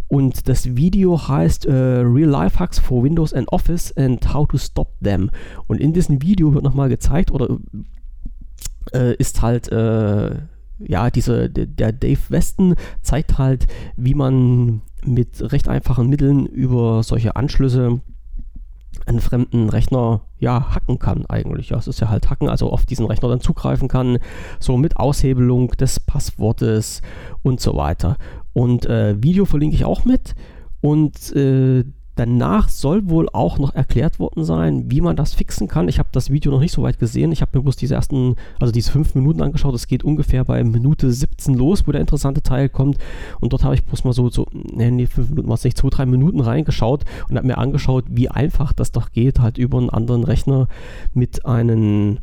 Und 0.08 0.48
das 0.48 0.76
Video 0.76 1.28
heißt 1.28 1.66
äh, 1.66 1.72
Real 1.72 2.28
Life 2.28 2.58
Hacks 2.58 2.78
for 2.78 3.02
Windows 3.02 3.32
and 3.32 3.50
Office 3.52 3.92
and 3.96 4.32
How 4.32 4.46
to 4.48 4.58
Stop 4.58 4.92
Them. 5.02 5.30
Und 5.66 5.80
in 5.80 5.92
diesem 5.92 6.22
Video 6.22 6.52
wird 6.54 6.64
nochmal 6.64 6.88
gezeigt, 6.88 7.30
oder 7.30 7.58
äh, 8.92 9.14
ist 9.16 9.42
halt, 9.42 9.70
äh, 9.72 10.36
ja, 10.78 11.10
diese, 11.10 11.48
der 11.50 11.92
Dave 11.92 12.20
Weston 12.28 12.74
zeigt 13.02 13.38
halt, 13.38 13.66
wie 13.96 14.14
man 14.14 14.82
mit 15.04 15.52
recht 15.52 15.68
einfachen 15.68 16.08
Mitteln 16.08 16.46
über 16.46 17.02
solche 17.02 17.36
Anschlüsse 17.36 18.00
einen 19.06 19.20
fremden 19.20 19.68
Rechner 19.68 20.22
ja 20.44 20.74
hacken 20.74 20.98
kann 20.98 21.26
eigentlich. 21.26 21.70
Ja, 21.70 21.78
es 21.78 21.88
ist 21.88 22.00
ja 22.00 22.09
halt 22.09 22.30
hacken, 22.30 22.48
also 22.48 22.70
auf 22.70 22.87
diesen 22.87 23.07
Rechner 23.07 23.28
dann 23.28 23.40
zugreifen 23.40 23.88
kann, 23.88 24.18
so 24.61 24.76
mit 24.76 24.96
Aushebelung 24.98 25.68
des 25.72 25.98
Passwortes 25.98 27.02
und 27.42 27.61
so 27.61 27.74
weiter. 27.76 28.16
Und 28.52 28.87
äh, 28.87 29.20
Video 29.20 29.46
verlinke 29.46 29.74
ich 29.74 29.85
auch 29.85 30.04
mit. 30.04 30.35
Und 30.80 31.35
äh, 31.35 31.85
danach 32.16 32.68
soll 32.68 33.09
wohl 33.09 33.29
auch 33.33 33.59
noch 33.59 33.74
erklärt 33.74 34.18
worden 34.18 34.44
sein, 34.44 34.90
wie 34.90 35.00
man 35.00 35.16
das 35.16 35.35
fixen 35.35 35.68
kann. 35.68 35.88
Ich 35.88 35.98
habe 35.98 36.09
das 36.12 36.31
Video 36.31 36.53
noch 36.53 36.61
nicht 36.61 36.72
so 36.72 36.83
weit 36.83 36.98
gesehen. 36.98 37.33
Ich 37.33 37.40
habe 37.40 37.57
mir 37.59 37.62
bloß 37.62 37.77
diese 37.77 37.94
ersten, 37.94 38.37
also 38.61 38.72
diese 38.72 38.90
fünf 38.90 39.14
Minuten 39.14 39.42
angeschaut. 39.42 39.74
Es 39.74 39.87
geht 39.87 40.05
ungefähr 40.05 40.44
bei 40.44 40.62
Minute 40.62 41.11
17 41.11 41.55
los, 41.55 41.87
wo 41.87 41.92
der 41.92 42.00
interessante 42.00 42.42
Teil 42.42 42.68
kommt. 42.68 42.98
Und 43.40 43.53
dort 43.53 43.64
habe 43.64 43.74
ich 43.74 43.85
bloß 43.85 44.05
mal 44.05 44.12
so, 44.12 44.31
so 44.31 44.46
nee, 44.53 45.07
fünf 45.07 45.31
Minuten 45.31 45.48
war 45.48 45.55
es 45.55 45.64
nicht, 45.64 45.77
zwei, 45.77 45.88
drei 45.88 46.07
Minuten 46.07 46.40
reingeschaut 46.40 47.05
und 47.29 47.37
habe 47.37 47.46
mir 47.46 47.59
angeschaut, 47.59 48.05
wie 48.09 48.29
einfach 48.29 48.72
das 48.72 48.92
doch 48.92 49.11
geht, 49.11 49.40
halt 49.40 49.59
über 49.59 49.79
einen 49.79 49.90
anderen 49.90 50.24
Rechner 50.24 50.68
mit 51.14 51.44
einem 51.46 52.18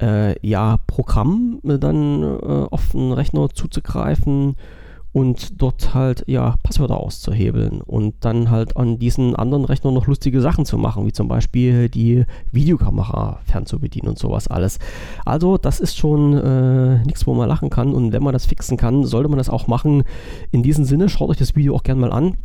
äh, 0.00 0.46
ja, 0.46 0.78
Programm 0.86 1.60
dann 1.62 2.22
äh, 2.22 2.66
auf 2.70 2.94
einen 2.94 3.12
Rechner 3.12 3.48
zuzugreifen 3.50 4.56
und 5.12 5.60
dort 5.60 5.94
halt 5.94 6.24
ja 6.26 6.54
Passwörter 6.62 6.98
auszuhebeln 6.98 7.80
und 7.80 8.14
dann 8.20 8.50
halt 8.50 8.76
an 8.76 8.98
diesen 8.98 9.34
anderen 9.34 9.64
Rechnern 9.64 9.94
noch 9.94 10.06
lustige 10.06 10.40
Sachen 10.40 10.64
zu 10.64 10.78
machen, 10.78 11.06
wie 11.06 11.12
zum 11.12 11.26
Beispiel 11.26 11.88
die 11.88 12.24
Videokamera 12.52 13.40
fernzubedienen 13.44 14.10
und 14.10 14.18
sowas 14.18 14.46
alles. 14.48 14.78
Also 15.24 15.58
das 15.58 15.80
ist 15.80 15.96
schon 15.96 16.36
äh, 16.36 17.04
nichts, 17.04 17.26
wo 17.26 17.34
man 17.34 17.48
lachen 17.48 17.70
kann 17.70 17.92
und 17.92 18.12
wenn 18.12 18.22
man 18.22 18.32
das 18.32 18.46
fixen 18.46 18.76
kann, 18.76 19.04
sollte 19.04 19.28
man 19.28 19.38
das 19.38 19.50
auch 19.50 19.66
machen. 19.66 20.04
In 20.52 20.62
diesem 20.62 20.84
Sinne, 20.84 21.08
schaut 21.08 21.30
euch 21.30 21.38
das 21.38 21.56
Video 21.56 21.74
auch 21.74 21.82
gerne 21.82 22.00
mal 22.00 22.12
an 22.12 22.36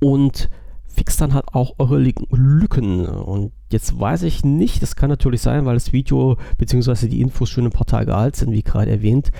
und 0.00 0.48
fixt 0.86 1.20
dann 1.20 1.34
halt 1.34 1.46
auch 1.52 1.74
eure 1.78 1.98
Lücken. 1.98 3.06
Und 3.06 3.52
jetzt 3.72 3.98
weiß 3.98 4.22
ich 4.22 4.44
nicht, 4.44 4.82
das 4.82 4.96
kann 4.96 5.10
natürlich 5.10 5.40
sein, 5.40 5.64
weil 5.64 5.74
das 5.74 5.92
Video 5.92 6.36
bzw. 6.58 7.08
die 7.08 7.20
Infos 7.20 7.48
schon 7.48 7.64
ein 7.64 7.72
paar 7.72 7.86
Tage 7.86 8.14
alt 8.14 8.36
sind, 8.36 8.52
wie 8.52 8.62
gerade 8.62 8.90
erwähnt, 8.90 9.30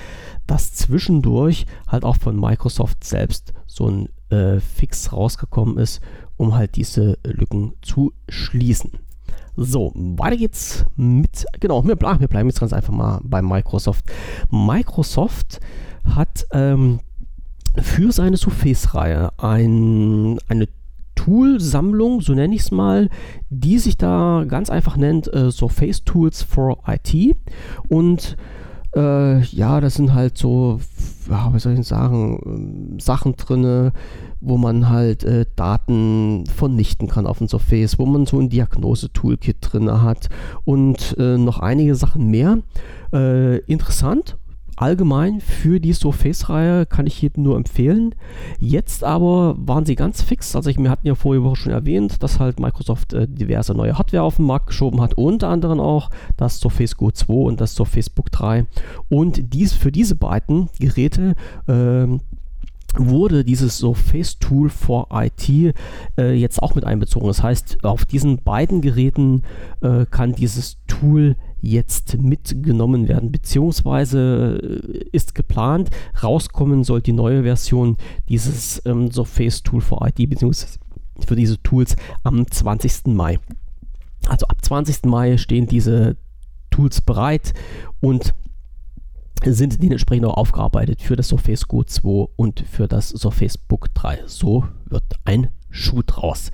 dass 0.46 0.74
zwischendurch 0.74 1.66
halt 1.86 2.04
auch 2.04 2.16
von 2.16 2.38
Microsoft 2.38 3.04
selbst 3.04 3.52
so 3.66 3.88
ein 3.88 4.08
äh, 4.30 4.60
Fix 4.60 5.12
rausgekommen 5.12 5.78
ist, 5.78 6.00
um 6.36 6.54
halt 6.54 6.76
diese 6.76 7.18
Lücken 7.24 7.74
zu 7.82 8.12
schließen. 8.28 8.92
So, 9.56 9.92
weiter 9.94 10.36
geht's 10.36 10.86
mit, 10.96 11.44
genau, 11.58 11.82
wir, 11.84 12.00
wir 12.00 12.28
bleiben 12.28 12.48
jetzt 12.48 12.60
ganz 12.60 12.72
einfach 12.72 12.92
mal 12.92 13.20
bei 13.22 13.42
Microsoft. 13.42 14.04
Microsoft 14.50 15.60
hat 16.04 16.46
ähm, 16.52 17.00
für 17.76 18.10
seine 18.12 18.36
Surface-Reihe 18.36 19.30
ein, 19.38 20.38
eine 20.48 20.66
Tool-Sammlung, 21.20 22.22
so 22.22 22.32
nenne 22.32 22.54
ich 22.54 22.62
es 22.62 22.70
mal, 22.70 23.10
die 23.50 23.78
sich 23.78 23.98
da 23.98 24.44
ganz 24.48 24.70
einfach 24.70 24.96
nennt 24.96 25.32
äh, 25.32 25.50
Surface 25.50 26.02
Tools 26.04 26.42
for 26.42 26.78
IT. 26.86 27.36
Und 27.88 28.38
äh, 28.96 29.40
ja, 29.42 29.80
das 29.80 29.94
sind 29.94 30.14
halt 30.14 30.38
so, 30.38 30.80
ja, 31.28 31.52
was 31.52 31.64
soll 31.64 31.78
ich 31.78 31.86
sagen, 31.86 32.96
Sachen 32.98 33.36
drin, 33.36 33.92
wo 34.40 34.56
man 34.56 34.88
halt 34.88 35.22
äh, 35.24 35.44
Daten 35.56 36.44
vernichten 36.46 37.06
kann 37.06 37.26
auf 37.26 37.38
dem 37.38 37.48
Surface, 37.48 37.98
wo 37.98 38.06
man 38.06 38.24
so 38.24 38.40
ein 38.40 38.48
Diagnose-Toolkit 38.48 39.58
drin 39.60 40.02
hat 40.02 40.30
und 40.64 41.16
äh, 41.18 41.36
noch 41.36 41.58
einige 41.58 41.96
Sachen 41.96 42.30
mehr. 42.30 42.58
Äh, 43.12 43.58
interessant, 43.66 44.38
allgemein 44.80 45.40
für 45.40 45.78
die 45.78 45.92
Surface-Reihe 45.92 46.86
kann 46.86 47.06
ich 47.06 47.20
jedem 47.20 47.44
nur 47.44 47.56
empfehlen. 47.56 48.14
Jetzt 48.58 49.04
aber 49.04 49.54
waren 49.58 49.84
sie 49.84 49.94
ganz 49.94 50.22
fix. 50.22 50.56
Also 50.56 50.70
ich, 50.70 50.78
wir 50.78 50.90
hatten 50.90 51.06
ja 51.06 51.14
vorige 51.14 51.44
Woche 51.44 51.56
schon 51.56 51.72
erwähnt, 51.72 52.22
dass 52.22 52.40
halt 52.40 52.60
Microsoft 52.60 53.12
äh, 53.12 53.28
diverse 53.28 53.74
neue 53.74 53.98
Hardware 53.98 54.22
auf 54.22 54.36
den 54.36 54.46
Markt 54.46 54.68
geschoben 54.68 55.00
hat, 55.00 55.14
unter 55.14 55.48
anderem 55.48 55.80
auch 55.80 56.10
das 56.36 56.60
Surface 56.60 56.96
Go 56.96 57.10
2 57.10 57.32
und 57.32 57.60
das 57.60 57.74
Surface 57.74 58.08
Book 58.08 58.30
3. 58.30 58.66
Und 59.08 59.52
dies, 59.52 59.74
für 59.74 59.92
diese 59.92 60.16
beiden 60.16 60.70
Geräte 60.78 61.34
ähm, 61.68 62.20
wurde 62.96 63.44
dieses 63.44 63.78
Surface 63.78 64.38
Tool 64.38 64.68
for 64.68 65.08
IT 65.12 65.48
äh, 66.18 66.32
jetzt 66.32 66.62
auch 66.62 66.74
mit 66.74 66.84
einbezogen. 66.84 67.28
Das 67.28 67.42
heißt, 67.42 67.84
auf 67.84 68.04
diesen 68.04 68.42
beiden 68.42 68.80
Geräten 68.80 69.42
äh, 69.80 70.06
kann 70.06 70.34
dieses 70.34 70.78
Tool 70.86 71.36
jetzt 71.60 72.18
mitgenommen 72.18 73.08
werden, 73.08 73.30
beziehungsweise 73.30 74.58
äh, 74.62 75.08
ist 75.12 75.34
geplant, 75.34 75.90
rauskommen 76.22 76.84
soll 76.84 77.02
die 77.02 77.12
neue 77.12 77.42
Version 77.42 77.96
dieses 78.28 78.82
ähm, 78.86 79.10
Surface 79.10 79.62
Tool 79.62 79.80
for 79.80 80.06
IT, 80.06 80.16
beziehungsweise 80.28 80.78
für 81.26 81.36
diese 81.36 81.62
Tools 81.62 81.96
am 82.24 82.50
20. 82.50 83.06
Mai. 83.08 83.38
Also 84.26 84.46
ab 84.46 84.56
20. 84.62 85.04
Mai 85.04 85.36
stehen 85.36 85.66
diese 85.66 86.16
Tools 86.70 87.00
bereit 87.00 87.52
und 88.00 88.34
sind 89.44 89.82
dementsprechend 89.82 90.26
auch 90.26 90.36
aufgearbeitet 90.36 91.02
für 91.02 91.16
das 91.16 91.28
Surface 91.28 91.66
Go 91.66 91.82
2 91.82 92.28
und 92.36 92.60
für 92.60 92.88
das 92.88 93.08
Surface 93.08 93.58
Book 93.58 93.92
3. 93.94 94.20
So 94.26 94.64
wird 94.86 95.04
ein 95.24 95.48
Schuh 95.70 96.02
draus. 96.04 96.50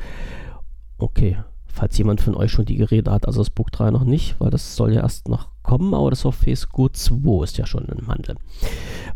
Okay, 0.98 1.36
falls 1.66 1.98
jemand 1.98 2.20
von 2.20 2.34
euch 2.34 2.50
schon 2.50 2.64
die 2.64 2.76
Geräte 2.76 3.10
hat, 3.10 3.26
also 3.26 3.40
das 3.40 3.50
Book 3.50 3.70
3 3.70 3.90
noch 3.90 4.04
nicht, 4.04 4.36
weil 4.38 4.50
das 4.50 4.76
soll 4.76 4.94
ja 4.94 5.02
erst 5.02 5.28
noch 5.28 5.48
kommen, 5.62 5.94
aber 5.94 6.10
das 6.10 6.20
Surface 6.20 6.68
Go 6.68 6.88
2 6.88 7.44
ist 7.44 7.58
ja 7.58 7.66
schon 7.66 7.84
im 7.86 8.08
Handel. 8.08 8.36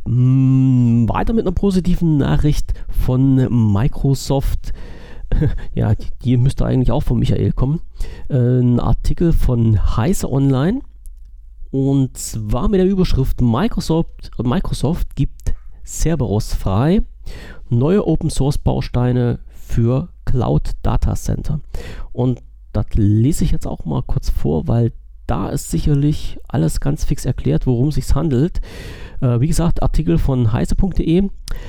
Mm, 0.04 1.08
weiter 1.08 1.32
mit 1.32 1.46
einer 1.46 1.54
positiven 1.54 2.18
Nachricht 2.18 2.74
von 2.88 3.72
Microsoft. 3.72 4.72
ja, 5.74 5.94
die, 5.94 6.08
die, 6.24 6.36
müsste 6.36 6.66
eigentlich 6.66 6.90
auch 6.90 7.02
von 7.02 7.18
Michael 7.18 7.52
kommen. 7.52 7.80
Äh, 8.28 8.36
ein 8.36 8.80
Artikel 8.80 9.32
von 9.32 9.96
Heise 9.96 10.30
Online. 10.30 10.80
Und 11.70 12.16
zwar 12.16 12.68
mit 12.68 12.80
der 12.80 12.88
Überschrift 12.88 13.40
Microsoft, 13.40 14.30
Microsoft 14.42 15.14
gibt 15.14 15.54
Cerberus 15.84 16.54
frei. 16.54 17.02
Neue 17.68 18.06
Open 18.06 18.30
Source 18.30 18.58
Bausteine 18.58 19.38
für 19.48 20.08
Cloud 20.24 20.72
Data 20.82 21.14
Center. 21.14 21.60
Und 22.12 22.42
das 22.72 22.86
lese 22.94 23.44
ich 23.44 23.52
jetzt 23.52 23.66
auch 23.66 23.84
mal 23.84 24.02
kurz 24.02 24.30
vor, 24.30 24.66
weil 24.66 24.92
da 25.30 25.48
ist 25.48 25.70
sicherlich 25.70 26.38
alles 26.48 26.80
ganz 26.80 27.04
fix 27.04 27.24
erklärt, 27.24 27.66
worum 27.66 27.88
es 27.88 27.94
sich 27.94 28.14
handelt. 28.14 28.60
Äh, 29.20 29.38
wie 29.38 29.46
gesagt, 29.46 29.80
Artikel 29.80 30.18
von 30.18 30.52
heise.de. 30.52 31.28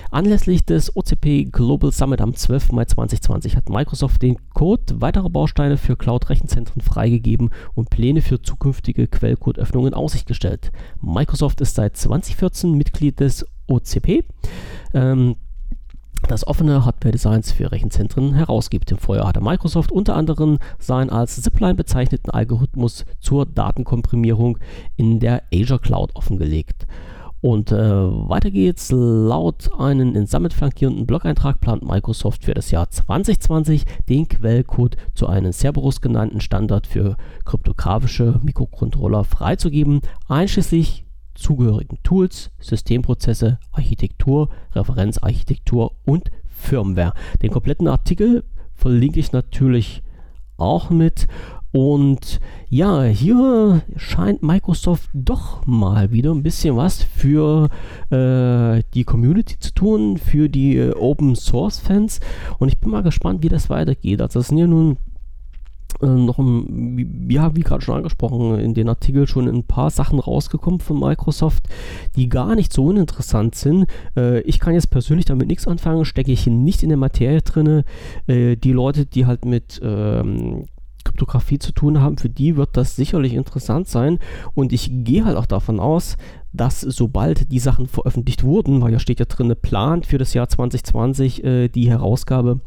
Anlässlich 0.09 0.65
des 0.65 0.95
OCP 0.95 1.51
Global 1.51 1.91
Summit 1.91 2.21
am 2.21 2.33
12. 2.33 2.71
Mai 2.71 2.85
2020 2.85 3.55
hat 3.55 3.69
Microsoft 3.69 4.23
den 4.23 4.37
Code 4.55 4.99
weiterer 4.99 5.29
Bausteine 5.29 5.77
für 5.77 5.95
Cloud-Rechenzentren 5.95 6.81
freigegeben 6.81 7.51
und 7.75 7.91
Pläne 7.91 8.21
für 8.21 8.41
zukünftige 8.41 9.07
Quellcode-Öffnungen 9.07 9.89
in 9.89 9.93
Aussicht 9.93 10.25
gestellt. 10.25 10.71
Microsoft 10.99 11.61
ist 11.61 11.75
seit 11.75 11.95
2014 11.97 12.71
Mitglied 12.71 13.19
des 13.19 13.45
OCP. 13.67 14.23
Ähm, 14.95 15.35
das 16.31 16.47
offene 16.47 16.85
Hardware-Designs 16.85 17.51
für 17.51 17.73
Rechenzentren 17.73 18.33
herausgibt. 18.33 18.89
Im 18.89 18.97
Vorjahr 18.97 19.27
hatte 19.27 19.41
Microsoft 19.41 19.91
unter 19.91 20.15
anderem 20.15 20.59
seinen 20.79 21.09
als 21.09 21.41
Zipline 21.41 21.75
bezeichneten 21.75 22.29
Algorithmus 22.29 23.05
zur 23.19 23.45
Datenkomprimierung 23.45 24.57
in 24.95 25.19
der 25.19 25.43
Azure 25.53 25.79
Cloud 25.79 26.15
offengelegt. 26.15 26.87
Und 27.41 27.73
äh, 27.73 27.77
weiter 27.77 28.49
geht's. 28.49 28.91
Laut 28.91 29.71
einem 29.77 30.15
in 30.15 30.25
Summit 30.25 30.53
flankierenden 30.53 31.05
Blog-Eintrag 31.05 31.59
plant 31.59 31.83
Microsoft 31.83 32.45
für 32.45 32.53
das 32.53 32.71
Jahr 32.71 32.89
2020 32.89 33.83
den 34.07 34.29
Quellcode 34.29 34.95
zu 35.13 35.27
einem 35.27 35.51
Cerberus 35.51 35.99
genannten 35.99 36.39
Standard 36.39 36.87
für 36.87 37.17
kryptografische 37.43 38.39
Mikrocontroller 38.43 39.25
freizugeben, 39.25 40.01
einschließlich 40.29 41.03
zugehörigen 41.41 41.99
Tools, 42.03 42.51
Systemprozesse, 42.59 43.59
Architektur, 43.71 44.49
Referenzarchitektur 44.73 45.95
und 46.05 46.31
Firmware. 46.47 47.13
Den 47.41 47.51
kompletten 47.51 47.87
Artikel 47.87 48.43
verlinke 48.73 49.19
ich 49.19 49.31
natürlich 49.31 50.03
auch 50.57 50.89
mit. 50.89 51.27
Und 51.73 52.41
ja, 52.67 53.03
hier 53.03 53.81
scheint 53.95 54.43
Microsoft 54.43 55.09
doch 55.13 55.65
mal 55.65 56.11
wieder 56.11 56.31
ein 56.31 56.43
bisschen 56.43 56.75
was 56.75 57.01
für 57.01 57.69
äh, 58.09 58.83
die 58.93 59.05
Community 59.05 59.57
zu 59.57 59.73
tun, 59.73 60.17
für 60.17 60.49
die 60.49 60.75
äh, 60.75 60.93
Open 60.93 61.35
Source 61.35 61.79
Fans. 61.79 62.19
Und 62.59 62.67
ich 62.67 62.79
bin 62.79 62.91
mal 62.91 63.03
gespannt, 63.03 63.41
wie 63.41 63.49
das 63.49 63.69
weitergeht. 63.69 64.21
Also, 64.21 64.39
das 64.39 64.49
sind 64.49 64.57
ja 64.57 64.67
nun 64.67 64.97
äh, 66.01 66.07
noch 66.07 66.37
ein, 66.37 67.27
ja, 67.29 67.55
wie 67.55 67.61
gerade 67.61 67.83
schon 67.83 67.95
angesprochen, 67.95 68.59
in 68.59 68.73
den 68.73 68.89
Artikel 68.89 69.27
schon 69.27 69.47
ein 69.47 69.63
paar 69.63 69.89
Sachen 69.89 70.19
rausgekommen 70.19 70.79
von 70.79 70.99
Microsoft, 70.99 71.67
die 72.15 72.29
gar 72.29 72.55
nicht 72.55 72.73
so 72.73 72.85
uninteressant 72.85 73.55
sind. 73.55 73.87
Äh, 74.15 74.41
ich 74.41 74.59
kann 74.59 74.73
jetzt 74.73 74.89
persönlich 74.89 75.25
damit 75.25 75.47
nichts 75.47 75.67
anfangen, 75.67 76.05
stecke 76.05 76.31
ich 76.31 76.47
nicht 76.47 76.83
in 76.83 76.89
der 76.89 76.97
Materie 76.97 77.41
drin. 77.41 77.83
Äh, 78.27 78.55
die 78.55 78.71
Leute, 78.71 79.05
die 79.05 79.25
halt 79.25 79.45
mit 79.45 79.79
ähm, 79.83 80.65
Kryptographie 81.03 81.59
zu 81.59 81.71
tun 81.71 82.01
haben, 82.01 82.17
für 82.17 82.29
die 82.29 82.55
wird 82.55 82.77
das 82.77 82.95
sicherlich 82.95 83.33
interessant 83.33 83.87
sein. 83.87 84.19
Und 84.53 84.73
ich 84.73 84.89
gehe 84.91 85.25
halt 85.25 85.37
auch 85.37 85.45
davon 85.45 85.79
aus, 85.79 86.17
dass 86.53 86.81
sobald 86.81 87.51
die 87.51 87.59
Sachen 87.59 87.87
veröffentlicht 87.87 88.43
wurden, 88.43 88.81
weil 88.81 88.91
ja 88.91 88.99
steht 88.99 89.19
ja 89.19 89.25
drin, 89.25 89.53
plant 89.61 90.05
für 90.05 90.17
das 90.17 90.33
Jahr 90.33 90.49
2020 90.49 91.43
äh, 91.43 91.67
die 91.69 91.89
Herausgabe, 91.89 92.61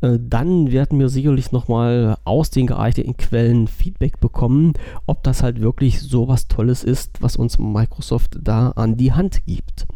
dann 0.00 0.72
werden 0.72 0.98
wir 0.98 1.08
sicherlich 1.08 1.52
nochmal 1.52 2.16
aus 2.24 2.50
den 2.50 2.66
geeigneten 2.66 3.16
Quellen 3.16 3.68
Feedback 3.68 4.18
bekommen, 4.20 4.72
ob 5.06 5.22
das 5.22 5.42
halt 5.42 5.60
wirklich 5.60 6.00
so 6.00 6.28
was 6.28 6.48
Tolles 6.48 6.84
ist, 6.84 7.20
was 7.20 7.36
uns 7.36 7.58
Microsoft 7.58 8.38
da 8.40 8.70
an 8.70 8.96
die 8.96 9.12
Hand 9.12 9.44
gibt. 9.46 9.86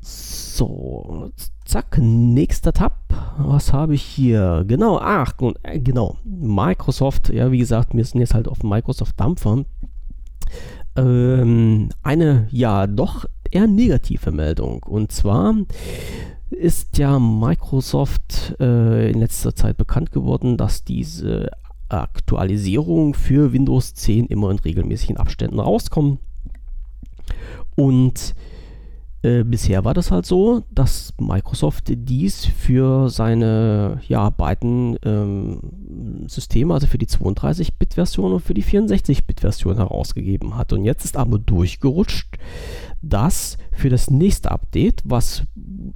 So, 0.00 1.32
zack, 1.64 1.98
nächster 1.98 2.72
Tab. 2.72 3.00
Was 3.38 3.72
habe 3.72 3.94
ich 3.94 4.02
hier? 4.02 4.64
Genau, 4.68 4.98
ach, 5.00 5.34
äh, 5.64 5.80
genau. 5.80 6.16
Microsoft, 6.24 7.30
ja, 7.30 7.50
wie 7.50 7.58
gesagt, 7.58 7.94
wir 7.94 8.04
sind 8.04 8.20
jetzt 8.20 8.34
halt 8.34 8.46
auf 8.46 8.62
Microsoft 8.62 9.18
Dampfer. 9.18 9.64
Ähm, 10.94 11.88
eine, 12.04 12.46
ja, 12.52 12.86
doch 12.86 13.24
eher 13.50 13.66
negative 13.66 14.30
Meldung. 14.30 14.84
Und 14.84 15.10
zwar 15.10 15.56
ist 16.50 16.98
ja 16.98 17.18
Microsoft 17.18 18.54
äh, 18.60 19.10
in 19.10 19.20
letzter 19.20 19.54
Zeit 19.54 19.76
bekannt 19.76 20.12
geworden, 20.12 20.56
dass 20.56 20.84
diese 20.84 21.50
Aktualisierung 21.88 23.14
für 23.14 23.52
Windows 23.52 23.94
10 23.94 24.26
immer 24.26 24.50
in 24.50 24.58
regelmäßigen 24.58 25.16
Abständen 25.16 25.60
rauskommen. 25.60 26.18
Und 27.76 28.34
äh, 29.24 29.42
bisher 29.42 29.84
war 29.86 29.94
das 29.94 30.10
halt 30.10 30.26
so, 30.26 30.64
dass 30.70 31.14
Microsoft 31.18 31.84
dies 31.88 32.44
für 32.44 33.08
seine 33.08 34.00
ja, 34.06 34.28
beiden 34.28 34.98
ähm, 35.02 36.26
Systeme, 36.26 36.74
also 36.74 36.86
für 36.86 36.98
die 36.98 37.06
32-Bit-Version 37.06 38.34
und 38.34 38.40
für 38.40 38.52
die 38.52 38.62
64-Bit-Version 38.62 39.76
herausgegeben 39.76 40.58
hat. 40.58 40.74
Und 40.74 40.84
jetzt 40.84 41.06
ist 41.06 41.16
aber 41.16 41.38
durchgerutscht, 41.38 42.36
dass 43.00 43.56
für 43.72 43.88
das 43.88 44.10
nächste 44.10 44.50
Update, 44.50 45.00
was 45.04 45.44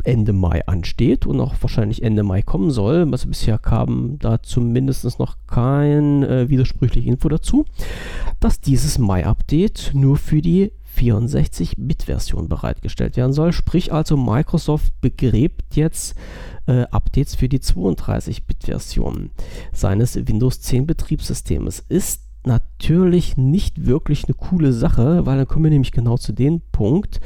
Ende 0.05 0.33
Mai 0.33 0.67
ansteht 0.67 1.27
und 1.27 1.41
auch 1.41 1.55
wahrscheinlich 1.61 2.03
Ende 2.03 2.23
Mai 2.23 2.41
kommen 2.41 2.71
soll, 2.71 3.11
was 3.12 3.27
bisher 3.27 3.59
kam 3.59 4.19
da 4.19 4.43
zumindest 4.43 5.19
noch 5.19 5.37
kein 5.47 6.23
äh, 6.23 6.49
widersprüchliche 6.49 7.09
Info 7.09 7.29
dazu, 7.29 7.67
dass 8.41 8.61
dieses 8.61 8.99
Mai-Update 8.99 9.93
nur 9.95 10.17
für 10.17 10.41
die 10.41 10.73
64-Bit-Version 10.98 12.48
bereitgestellt 12.48 13.16
werden 13.16 13.32
soll. 13.32 13.52
Sprich 13.52 13.92
also, 13.92 14.16
Microsoft 14.16 14.92
begräbt 15.00 15.76
jetzt 15.76 16.16
äh, 16.66 16.82
Updates 16.90 17.34
für 17.34 17.48
die 17.48 17.61
32-Bit-Version 17.61 19.30
seines 19.72 20.16
Windows 20.16 20.61
10 20.61 20.87
Betriebssystems. 20.87 21.84
Ist 21.88 22.22
natürlich 22.44 23.37
nicht 23.37 23.87
wirklich 23.87 24.24
eine 24.24 24.34
coole 24.34 24.72
Sache, 24.72 25.26
weil 25.26 25.37
dann 25.38 25.46
kommen 25.46 25.64
wir 25.64 25.70
nämlich 25.70 25.92
genau 25.92 26.16
zu 26.16 26.32
dem 26.32 26.61
Punkt, 26.72 27.20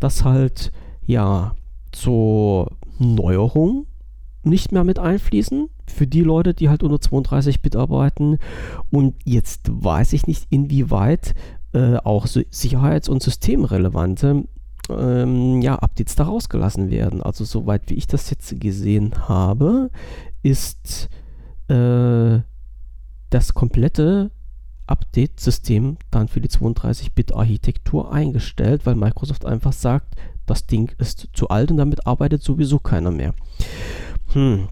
dass 0.00 0.24
halt 0.24 0.72
ja 1.06 1.54
zur 1.92 2.72
Neuerung 2.98 3.86
nicht 4.42 4.72
mehr 4.72 4.84
mit 4.84 4.98
einfließen 4.98 5.68
für 5.86 6.06
die 6.06 6.20
Leute, 6.22 6.54
die 6.54 6.68
halt 6.68 6.82
unter 6.82 6.96
32-Bit 6.96 7.76
arbeiten. 7.76 8.38
Und 8.90 9.14
jetzt 9.24 9.62
weiß 9.70 10.12
ich 10.12 10.26
nicht, 10.26 10.46
inwieweit 10.50 11.34
äh, 11.74 11.96
auch 11.96 12.26
sicherheits- 12.26 13.08
und 13.08 13.22
systemrelevante 13.22 14.44
ähm, 14.88 15.60
ja, 15.60 15.76
Updates 15.76 16.14
da 16.14 16.24
rausgelassen 16.24 16.90
werden. 16.90 17.22
Also 17.22 17.44
soweit 17.44 17.90
wie 17.90 17.94
ich 17.94 18.06
das 18.06 18.30
jetzt 18.30 18.60
gesehen 18.60 19.28
habe, 19.28 19.90
ist 20.42 21.08
äh, 21.68 22.40
das 23.30 23.54
komplette 23.54 24.30
Update-System 24.86 25.96
dann 26.10 26.28
für 26.28 26.40
die 26.40 26.50
32-Bit-Architektur 26.50 28.12
eingestellt, 28.12 28.84
weil 28.84 28.94
Microsoft 28.94 29.44
einfach 29.46 29.72
sagt, 29.72 30.14
das 30.46 30.66
Ding 30.66 30.92
ist 30.98 31.28
zu 31.32 31.48
alt 31.48 31.70
und 31.70 31.78
damit 31.78 32.06
arbeitet 32.06 32.42
sowieso 32.42 32.78
keiner 32.78 33.10
mehr. 33.10 33.34
Hm. 34.32 34.68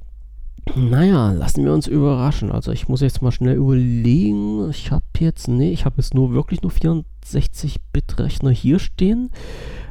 Naja, 0.74 1.32
lassen 1.32 1.64
wir 1.64 1.72
uns 1.72 1.86
überraschen. 1.86 2.52
Also 2.52 2.70
ich 2.72 2.88
muss 2.88 3.00
jetzt 3.00 3.20
mal 3.20 3.32
schnell 3.32 3.56
überlegen. 3.56 4.70
Ich 4.70 4.90
habe 4.90 5.04
jetzt, 5.18 5.48
nee, 5.48 5.72
ich 5.72 5.84
habe 5.84 5.96
jetzt 5.98 6.14
nur 6.14 6.32
wirklich 6.32 6.62
nur 6.62 6.70
64-Bit-Rechner 6.70 8.50
hier 8.50 8.78
stehen. 8.78 9.30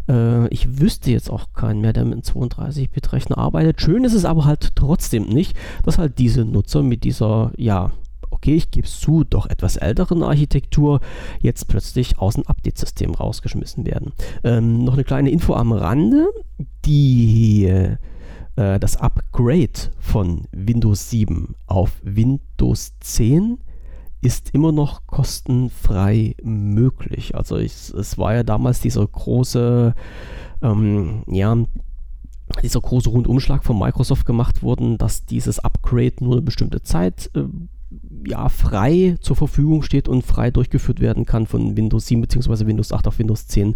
Äh, 0.07 0.47
ich 0.47 0.79
wüsste 0.79 1.11
jetzt 1.11 1.29
auch 1.29 1.53
keinen 1.53 1.81
mehr, 1.81 1.93
der 1.93 2.05
mit 2.05 2.13
einem 2.13 2.21
32-Bit-Rechner 2.21 3.37
arbeitet. 3.37 3.81
Schön 3.81 4.05
ist 4.05 4.13
es 4.13 4.25
aber 4.25 4.45
halt 4.45 4.75
trotzdem 4.75 5.25
nicht, 5.25 5.57
dass 5.83 5.97
halt 5.97 6.17
diese 6.17 6.45
Nutzer 6.45 6.83
mit 6.83 7.03
dieser, 7.03 7.51
ja, 7.57 7.91
okay, 8.31 8.55
ich 8.55 8.71
gebe 8.71 8.87
es 8.87 8.99
zu, 8.99 9.25
doch 9.25 9.47
etwas 9.47 9.75
älteren 9.75 10.23
Architektur 10.23 11.01
jetzt 11.41 11.67
plötzlich 11.67 12.17
aus 12.17 12.35
dem 12.35 12.47
Update-System 12.47 13.13
rausgeschmissen 13.13 13.85
werden. 13.85 14.13
Ähm, 14.43 14.83
noch 14.85 14.93
eine 14.93 15.03
kleine 15.03 15.31
Info 15.31 15.53
am 15.53 15.73
Rande. 15.73 16.27
Die 16.85 17.69
äh, 18.55 18.79
das 18.79 18.97
Upgrade 18.97 19.91
von 19.99 20.47
Windows 20.51 21.09
7 21.09 21.55
auf 21.67 21.99
Windows 22.03 22.93
10 22.99 23.59
ist 24.21 24.51
immer 24.53 24.71
noch 24.71 25.07
kostenfrei 25.07 26.35
möglich. 26.43 27.35
Also 27.35 27.57
ich, 27.57 27.73
es 27.93 28.17
war 28.17 28.35
ja 28.35 28.43
damals 28.43 28.79
dieser 28.79 29.05
große, 29.05 29.95
ähm, 30.61 31.23
ja, 31.27 31.57
dieser 32.61 32.81
große 32.81 33.09
Rundumschlag 33.09 33.63
von 33.63 33.79
Microsoft 33.79 34.25
gemacht 34.25 34.61
worden, 34.61 34.97
dass 34.97 35.25
dieses 35.25 35.59
Upgrade 35.59 36.15
nur 36.19 36.33
eine 36.33 36.41
bestimmte 36.41 36.83
Zeit 36.83 37.31
äh, 37.35 37.43
ja, 38.25 38.49
frei 38.49 39.15
zur 39.19 39.35
Verfügung 39.35 39.81
steht 39.83 40.07
und 40.07 40.23
frei 40.23 40.51
durchgeführt 40.51 40.99
werden 40.99 41.25
kann 41.25 41.47
von 41.47 41.75
Windows 41.75 42.07
7 42.07 42.21
bzw. 42.21 42.65
Windows 42.65 42.91
8 42.91 43.07
auf 43.07 43.19
Windows 43.19 43.47
10. 43.47 43.75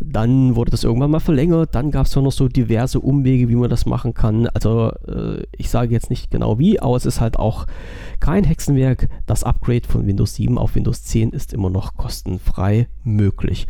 Dann 0.00 0.56
wurde 0.56 0.70
das 0.70 0.84
irgendwann 0.84 1.10
mal 1.10 1.20
verlängert. 1.20 1.74
Dann 1.74 1.90
gab 1.90 2.06
es 2.06 2.16
noch 2.16 2.32
so 2.32 2.48
diverse 2.48 3.00
Umwege, 3.00 3.48
wie 3.48 3.56
man 3.56 3.70
das 3.70 3.86
machen 3.86 4.14
kann. 4.14 4.46
Also 4.48 4.92
äh, 5.06 5.42
ich 5.56 5.70
sage 5.70 5.92
jetzt 5.92 6.10
nicht 6.10 6.30
genau 6.30 6.58
wie, 6.58 6.80
aber 6.80 6.96
es 6.96 7.06
ist 7.06 7.20
halt 7.20 7.38
auch 7.38 7.66
kein 8.20 8.44
Hexenwerk. 8.44 9.08
Das 9.26 9.44
Upgrade 9.44 9.86
von 9.86 10.06
Windows 10.06 10.34
7 10.34 10.56
auf 10.56 10.74
Windows 10.74 11.02
10 11.04 11.30
ist 11.30 11.52
immer 11.52 11.70
noch 11.70 11.94
kostenfrei 11.94 12.88
möglich. 13.04 13.66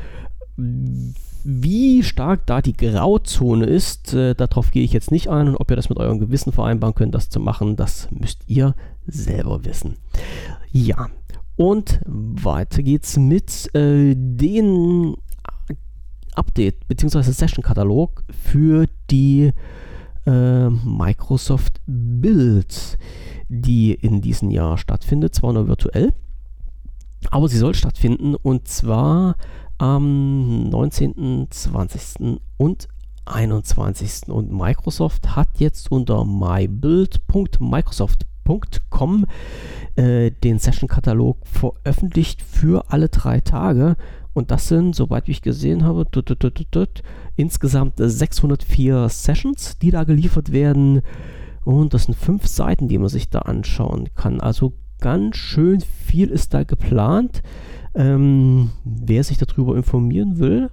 Wie 1.44 2.02
stark 2.02 2.46
da 2.46 2.60
die 2.60 2.76
Grauzone 2.76 3.64
ist, 3.64 4.12
äh, 4.14 4.34
darauf 4.34 4.70
gehe 4.70 4.82
ich 4.82 4.92
jetzt 4.92 5.10
nicht 5.10 5.28
ein 5.28 5.48
und 5.48 5.56
ob 5.56 5.70
ihr 5.70 5.76
das 5.76 5.88
mit 5.88 5.98
eurem 5.98 6.18
Gewissen 6.18 6.52
vereinbaren 6.52 6.94
könnt, 6.94 7.14
das 7.14 7.30
zu 7.30 7.40
machen, 7.40 7.76
das 7.76 8.08
müsst 8.10 8.42
ihr 8.46 8.74
selber 9.06 9.64
wissen. 9.64 9.96
Ja, 10.70 11.08
und 11.56 12.00
weiter 12.06 12.82
geht's 12.82 13.16
mit 13.16 13.74
äh, 13.74 14.14
den 14.16 15.16
Update 16.34 16.86
bzw. 16.88 17.22
Session-Katalog 17.22 18.24
für 18.30 18.86
die 19.10 19.52
äh, 20.26 20.68
Microsoft 20.68 21.80
Build, 21.86 22.98
die 23.48 23.92
in 23.92 24.20
diesem 24.20 24.50
Jahr 24.50 24.78
stattfindet, 24.78 25.34
zwar 25.34 25.52
nur 25.52 25.68
virtuell, 25.68 26.12
aber 27.30 27.48
sie 27.48 27.58
soll 27.58 27.74
stattfinden 27.74 28.34
und 28.34 28.68
zwar 28.68 29.36
am 29.80 30.68
19., 30.68 31.48
20. 31.50 32.38
und 32.58 32.86
21. 33.24 34.28
Und 34.28 34.52
Microsoft 34.52 35.34
hat 35.34 35.48
jetzt 35.58 35.90
unter 35.90 36.26
mybuild.microsoft.com 36.26 39.26
äh, 39.96 40.30
den 40.30 40.58
Session-Katalog 40.58 41.46
veröffentlicht 41.46 42.42
für 42.42 42.90
alle 42.90 43.08
drei 43.08 43.40
Tage. 43.40 43.96
Und 44.34 44.50
das 44.50 44.68
sind, 44.68 44.94
soweit 44.94 45.30
ich 45.30 45.40
gesehen 45.40 45.84
habe, 45.84 46.04
tut, 46.10 46.26
tut, 46.26 46.70
tut, 46.70 47.02
insgesamt 47.36 47.94
604 47.96 49.08
Sessions, 49.08 49.78
die 49.78 49.90
da 49.90 50.04
geliefert 50.04 50.52
werden. 50.52 51.00
Und 51.64 51.94
das 51.94 52.04
sind 52.04 52.16
fünf 52.16 52.46
Seiten, 52.46 52.88
die 52.88 52.98
man 52.98 53.08
sich 53.08 53.30
da 53.30 53.38
anschauen 53.40 54.10
kann. 54.14 54.40
Also 54.40 54.74
ganz 55.00 55.36
schön 55.36 55.80
viel 55.80 56.28
ist 56.28 56.54
da 56.54 56.64
geplant. 56.64 57.42
Ähm, 57.94 58.70
wer 58.84 59.24
sich 59.24 59.38
darüber 59.38 59.76
informieren 59.76 60.38
will, 60.38 60.70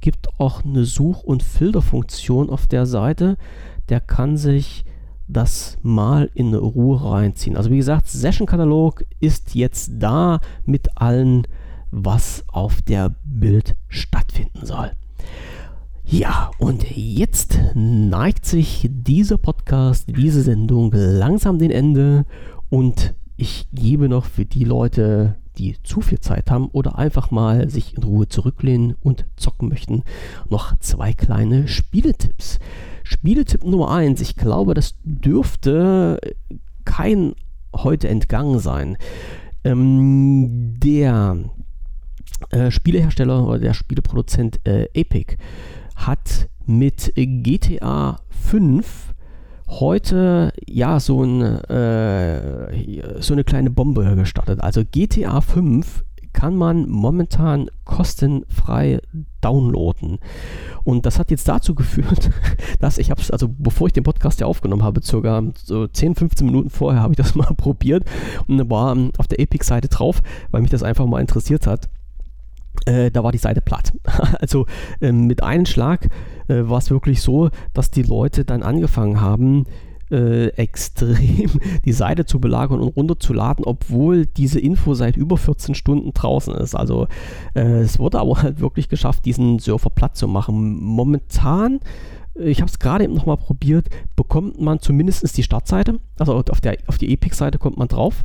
gibt 0.00 0.28
auch 0.38 0.64
eine 0.64 0.84
Such- 0.84 1.22
und 1.24 1.42
Filterfunktion 1.42 2.50
auf 2.50 2.66
der 2.66 2.86
Seite. 2.86 3.36
Der 3.88 4.00
kann 4.00 4.36
sich 4.36 4.84
das 5.26 5.78
mal 5.82 6.30
in 6.34 6.54
Ruhe 6.54 7.02
reinziehen. 7.02 7.56
Also 7.56 7.70
wie 7.70 7.78
gesagt, 7.78 8.08
Session-Katalog 8.08 9.04
ist 9.20 9.54
jetzt 9.54 9.92
da 9.98 10.40
mit 10.64 10.88
allen, 10.96 11.46
was 11.90 12.44
auf 12.48 12.82
der 12.82 13.14
Bild 13.24 13.76
stattfinden 13.88 14.66
soll. 14.66 14.92
Ja, 16.04 16.50
und 16.58 16.84
jetzt 16.94 17.58
neigt 17.74 18.44
sich 18.44 18.88
dieser 18.92 19.38
Podcast, 19.38 20.06
diese 20.14 20.42
Sendung 20.42 20.92
langsam 20.92 21.58
dem 21.58 21.70
Ende 21.70 22.26
und 22.68 23.14
ich 23.36 23.66
gebe 23.72 24.08
noch 24.08 24.24
für 24.26 24.44
die 24.44 24.64
Leute, 24.64 25.36
die 25.58 25.76
zu 25.82 26.00
viel 26.00 26.20
Zeit 26.20 26.50
haben 26.50 26.68
oder 26.68 26.98
einfach 26.98 27.30
mal 27.30 27.68
sich 27.70 27.96
in 27.96 28.02
Ruhe 28.02 28.28
zurücklehnen 28.28 28.96
und 29.02 29.24
zocken 29.36 29.68
möchten, 29.68 30.02
noch 30.48 30.76
zwei 30.78 31.12
kleine 31.12 31.68
Spieletipps. 31.68 32.58
Spieletipp 33.02 33.64
Nummer 33.64 33.90
1, 33.90 34.20
ich 34.20 34.34
glaube, 34.34 34.74
das 34.74 34.94
dürfte 35.04 36.18
kein 36.84 37.34
heute 37.74 38.08
entgangen 38.08 38.58
sein. 38.58 38.96
Ähm, 39.62 40.74
der 40.78 41.38
äh, 42.50 42.70
Spielehersteller 42.70 43.46
oder 43.46 43.58
der 43.58 43.74
Spieleproduzent 43.74 44.60
äh, 44.66 44.88
Epic 44.94 45.36
hat 45.96 46.48
mit 46.66 47.12
GTA 47.14 48.20
5 48.30 49.14
heute 49.68 50.52
ja 50.66 51.00
so, 51.00 51.22
ein, 51.22 51.42
äh, 51.42 53.20
so 53.20 53.34
eine 53.34 53.44
kleine 53.44 53.70
Bombe 53.70 54.16
gestartet. 54.16 54.60
Also 54.60 54.82
GTA 54.84 55.40
5 55.40 56.04
kann 56.34 56.56
man 56.56 56.88
momentan 56.90 57.70
kostenfrei 57.84 59.00
downloaden. 59.40 60.18
Und 60.82 61.06
das 61.06 61.18
hat 61.18 61.30
jetzt 61.30 61.48
dazu 61.48 61.74
geführt, 61.74 62.30
dass 62.80 62.98
ich 62.98 63.10
habe 63.10 63.22
es, 63.22 63.30
also 63.30 63.48
bevor 63.48 63.86
ich 63.86 63.94
den 63.94 64.04
Podcast 64.04 64.40
ja 64.40 64.46
aufgenommen 64.46 64.82
habe, 64.82 65.00
circa 65.02 65.42
so 65.54 65.86
10, 65.86 66.16
15 66.16 66.46
Minuten 66.46 66.68
vorher 66.68 67.00
habe 67.00 67.14
ich 67.14 67.16
das 67.16 67.34
mal 67.34 67.54
probiert 67.56 68.04
und 68.46 68.68
war 68.68 68.96
auf 69.16 69.28
der 69.28 69.40
Epic-Seite 69.40 69.88
drauf, 69.88 70.20
weil 70.50 70.60
mich 70.60 70.70
das 70.70 70.82
einfach 70.82 71.06
mal 71.06 71.20
interessiert 71.20 71.66
hat. 71.66 71.88
Äh, 72.84 73.10
da 73.10 73.22
war 73.22 73.32
die 73.32 73.38
Seite 73.38 73.60
platt. 73.60 73.92
also 74.40 74.66
äh, 75.00 75.12
mit 75.12 75.42
einem 75.42 75.64
Schlag 75.64 76.08
äh, 76.48 76.68
war 76.68 76.78
es 76.78 76.90
wirklich 76.90 77.22
so, 77.22 77.50
dass 77.72 77.90
die 77.90 78.02
Leute 78.02 78.44
dann 78.44 78.62
angefangen 78.62 79.20
haben, 79.20 79.66
äh, 80.10 80.48
extrem 80.48 81.50
die 81.84 81.92
Seite 81.92 82.24
zu 82.24 82.40
belagern 82.40 82.80
und 82.80 82.96
runterzuladen, 82.96 83.64
obwohl 83.64 84.26
diese 84.26 84.60
Info 84.60 84.94
seit 84.94 85.16
über 85.16 85.36
14 85.36 85.74
Stunden 85.74 86.12
draußen 86.12 86.54
ist. 86.54 86.74
Also 86.74 87.08
äh, 87.54 87.80
es 87.80 87.98
wurde 87.98 88.20
aber 88.20 88.42
halt 88.42 88.60
wirklich 88.60 88.88
geschafft, 88.88 89.24
diesen 89.24 89.58
Server 89.58 89.90
platt 89.90 90.16
zu 90.16 90.28
machen. 90.28 90.78
Momentan 90.80 91.80
äh, 92.38 92.48
ich 92.48 92.60
habe 92.60 92.70
es 92.70 92.78
gerade 92.78 93.04
eben 93.04 93.14
nochmal 93.14 93.36
probiert, 93.36 93.88
bekommt 94.16 94.60
man 94.60 94.80
zumindest 94.80 95.36
die 95.36 95.42
Startseite, 95.42 96.00
also 96.18 96.34
auf, 96.34 96.60
der, 96.60 96.76
auf 96.86 96.98
die 96.98 97.12
Epic-Seite 97.12 97.58
kommt 97.58 97.76
man 97.76 97.88
drauf. 97.88 98.24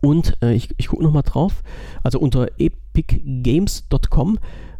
Und 0.00 0.36
äh, 0.42 0.54
ich, 0.54 0.70
ich 0.76 0.88
gucke 0.88 1.02
nochmal 1.02 1.24
drauf, 1.24 1.64
also 2.04 2.20
unter 2.20 2.48
epicgames.com 2.58 4.38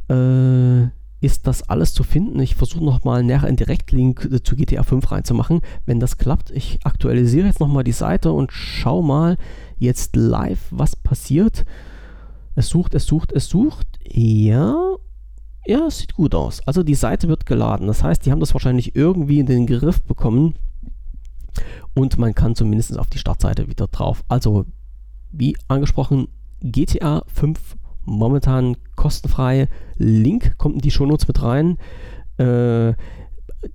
äh, 0.09 0.89
ist 1.21 1.47
das 1.47 1.69
alles 1.69 1.93
zu 1.95 2.05
finden. 2.05 2.39
Ich 2.41 2.55
versuche 2.55 2.85
nochmal 2.85 3.23
näher 3.23 3.45
einen 3.45 3.57
Direktlink 3.57 4.41
zu 4.45 4.55
GTA 4.55 4.83
5 4.83 5.11
reinzumachen. 5.11 5.63
Wenn 5.85 6.01
das 6.01 6.19
klappt, 6.19 6.51
ich 6.51 6.79
aktualisiere 6.85 7.47
jetzt 7.47 7.61
nochmal 7.61 7.85
die 7.85 7.93
Seite 7.93 8.33
und 8.33 8.53
schau 8.53 9.03
mal 9.03 9.37
jetzt 9.79 10.15
live, 10.15 10.67
was 10.71 10.95
passiert. 10.95 11.65
Es 12.55 12.69
sucht, 12.69 12.95
es 12.95 13.07
sucht, 13.07 13.33
es 13.33 13.49
sucht. 13.49 13.87
Ja, 14.05 14.97
ja, 15.67 15.87
es 15.87 15.99
sieht 15.99 16.15
gut 16.15 16.35
aus. 16.35 16.61
Also 16.67 16.83
die 16.83 16.95
Seite 16.95 17.29
wird 17.29 17.47
geladen. 17.47 17.89
Das 17.89 18.03
heißt, 18.03 18.25
die 18.25 18.31
haben 18.31 18.41
das 18.41 18.55
wahrscheinlich 18.55 18.95
irgendwie 18.95 19.41
in 19.41 19.47
den 19.47 19.67
Griff 19.67 20.03
bekommen. 20.03 20.55
Und 21.95 22.17
man 22.19 22.35
kann 22.35 22.55
zumindest 22.55 22.97
auf 22.97 23.09
die 23.09 23.19
Startseite 23.19 23.69
wieder 23.69 23.89
drauf. 23.89 24.25
Also, 24.29 24.67
wie 25.33 25.57
angesprochen, 25.67 26.29
GTA 26.61 27.25
5 27.27 27.77
momentan 28.09 28.77
kostenfrei. 28.97 29.69
Link 29.97 30.59
kommt 30.59 30.77
in 30.77 30.81
die 30.81 30.91
Shownotes 30.91 31.29
mit 31.29 31.43
rein. 31.43 31.79
Äh, 32.39 32.95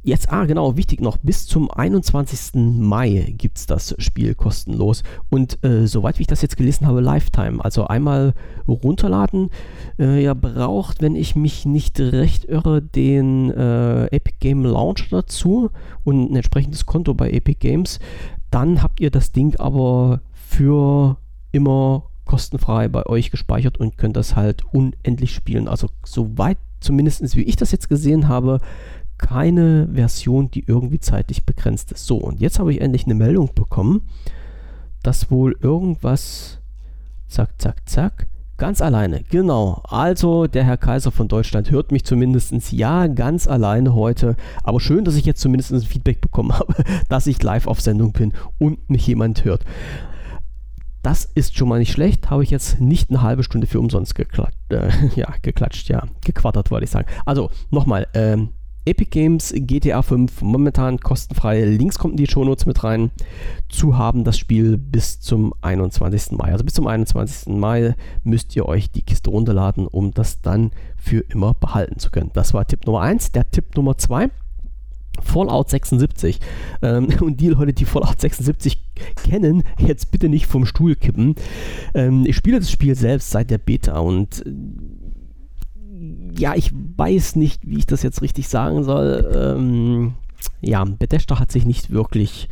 jetzt, 0.01 0.31
ah, 0.31 0.45
genau, 0.45 0.77
wichtig 0.77 1.01
noch, 1.01 1.17
bis 1.17 1.45
zum 1.45 1.69
21. 1.69 2.55
Mai 2.55 3.33
gibt 3.37 3.57
es 3.57 3.65
das 3.65 3.95
Spiel 3.97 4.35
kostenlos. 4.35 5.03
Und 5.29 5.63
äh, 5.63 5.87
soweit 5.87 6.17
wie 6.17 6.23
ich 6.23 6.27
das 6.27 6.41
jetzt 6.41 6.57
gelesen 6.57 6.87
habe, 6.87 7.01
Lifetime. 7.01 7.63
Also 7.63 7.85
einmal 7.87 8.33
runterladen. 8.67 9.49
Äh, 9.99 10.23
ihr 10.23 10.35
braucht, 10.35 11.01
wenn 11.01 11.15
ich 11.15 11.35
mich 11.35 11.65
nicht 11.65 11.99
recht 11.99 12.45
irre, 12.45 12.81
den 12.81 13.51
äh, 13.51 14.05
Epic 14.07 14.37
Game 14.39 14.63
Launcher 14.63 15.05
dazu 15.09 15.69
und 16.03 16.31
ein 16.31 16.35
entsprechendes 16.35 16.85
Konto 16.85 17.13
bei 17.13 17.29
Epic 17.31 17.59
Games. 17.59 17.99
Dann 18.51 18.81
habt 18.81 18.99
ihr 18.99 19.11
das 19.11 19.31
Ding 19.31 19.55
aber 19.57 20.21
für 20.33 21.17
immer 21.51 22.03
kostenfrei 22.33 22.87
bei 22.87 23.05
euch 23.05 23.29
gespeichert 23.29 23.77
und 23.77 23.95
könnt 23.95 24.17
das 24.17 24.35
halt 24.35 24.63
unendlich 24.73 25.35
spielen. 25.35 25.67
Also 25.67 25.87
soweit 26.03 26.57
zumindest 26.79 27.35
wie 27.35 27.43
ich 27.43 27.57
das 27.57 27.71
jetzt 27.71 27.89
gesehen 27.89 28.27
habe, 28.27 28.59
keine 29.19 29.87
Version, 29.93 30.49
die 30.49 30.63
irgendwie 30.65 30.99
zeitlich 30.99 31.45
begrenzt 31.45 31.91
ist. 31.91 32.07
So, 32.07 32.17
und 32.17 32.41
jetzt 32.41 32.57
habe 32.57 32.73
ich 32.73 32.81
endlich 32.81 33.05
eine 33.05 33.13
Meldung 33.13 33.51
bekommen, 33.53 34.09
dass 35.03 35.29
wohl 35.29 35.55
irgendwas, 35.61 36.59
zack, 37.27 37.61
zack, 37.61 37.87
zack, 37.87 38.27
ganz 38.57 38.81
alleine, 38.81 39.21
genau. 39.29 39.83
Also 39.87 40.47
der 40.47 40.63
Herr 40.63 40.77
Kaiser 40.77 41.11
von 41.11 41.27
Deutschland 41.27 41.69
hört 41.69 41.91
mich 41.91 42.03
zumindest, 42.03 42.71
ja, 42.71 43.05
ganz 43.05 43.47
alleine 43.47 43.93
heute. 43.93 44.37
Aber 44.63 44.79
schön, 44.79 45.05
dass 45.05 45.17
ich 45.17 45.25
jetzt 45.25 45.41
zumindest 45.41 45.71
ein 45.71 45.81
Feedback 45.81 46.19
bekommen 46.19 46.53
habe, 46.57 46.73
dass 47.09 47.27
ich 47.27 47.43
live 47.43 47.67
auf 47.67 47.79
Sendung 47.79 48.11
bin 48.11 48.33
und 48.57 48.89
mich 48.89 49.05
jemand 49.05 49.45
hört. 49.45 49.63
Das 51.03 51.25
ist 51.25 51.57
schon 51.57 51.67
mal 51.67 51.79
nicht 51.79 51.91
schlecht. 51.91 52.29
Habe 52.29 52.43
ich 52.43 52.49
jetzt 52.49 52.79
nicht 52.79 53.09
eine 53.09 53.21
halbe 53.21 53.43
Stunde 53.43 53.67
für 53.67 53.79
umsonst 53.79 54.15
geklatscht. 54.15 54.57
Äh, 54.69 54.89
ja, 55.15 55.27
geklatscht, 55.41 55.89
ja. 55.89 56.07
Gequattert, 56.25 56.71
wollte 56.71 56.85
ich 56.85 56.91
sagen. 56.91 57.07
Also, 57.25 57.51
nochmal. 57.69 58.07
Ähm, 58.13 58.49
Epic 58.85 59.11
Games 59.11 59.53
GTA 59.55 60.01
5 60.01 60.41
momentan 60.41 60.99
kostenfrei. 60.99 61.63
Links 61.63 61.99
kommt 61.99 62.13
in 62.13 62.17
die 62.17 62.27
Shownotes 62.27 62.65
mit 62.65 62.83
rein. 62.83 63.11
Zu 63.69 63.97
haben 63.97 64.25
das 64.25 64.37
Spiel 64.37 64.77
bis 64.77 65.21
zum 65.21 65.53
21. 65.61 66.37
Mai. 66.37 66.51
Also 66.51 66.65
bis 66.65 66.73
zum 66.73 66.87
21. 66.87 67.53
Mai 67.53 67.95
müsst 68.23 68.53
ihr 68.57 68.65
euch 68.65 68.91
die 68.91 69.01
Kiste 69.01 69.29
runterladen, 69.29 69.87
um 69.87 70.11
das 70.11 70.41
dann 70.41 70.71
für 70.97 71.19
immer 71.19 71.53
behalten 71.53 71.99
zu 71.99 72.11
können. 72.11 72.31
Das 72.33 72.53
war 72.53 72.67
Tipp 72.67 72.85
Nummer 72.85 73.01
1. 73.01 73.31
Der 73.31 73.49
Tipp 73.49 73.75
Nummer 73.77 73.97
2 73.97 74.29
Fallout 75.23 75.69
76. 75.69 76.39
Ähm, 76.81 77.09
und 77.21 77.39
die 77.39 77.49
Leute, 77.49 77.73
die 77.73 77.85
Fallout 77.85 78.21
76 78.21 78.79
kennen, 79.15 79.63
jetzt 79.77 80.11
bitte 80.11 80.29
nicht 80.29 80.45
vom 80.45 80.65
Stuhl 80.65 80.95
kippen. 80.95 81.35
Ähm, 81.93 82.25
ich 82.25 82.35
spiele 82.35 82.59
das 82.59 82.71
Spiel 82.71 82.95
selbst 82.95 83.31
seit 83.31 83.49
der 83.49 83.57
Beta 83.57 83.99
und 83.99 84.45
äh, 84.45 84.51
ja, 86.35 86.55
ich 86.55 86.71
weiß 86.73 87.35
nicht, 87.35 87.67
wie 87.67 87.77
ich 87.77 87.85
das 87.85 88.03
jetzt 88.03 88.21
richtig 88.21 88.47
sagen 88.47 88.83
soll. 88.83 89.31
Ähm, 89.33 90.13
ja, 90.61 90.83
Bethesda 90.83 91.39
hat 91.39 91.51
sich 91.51 91.65
nicht 91.65 91.91
wirklich 91.91 92.47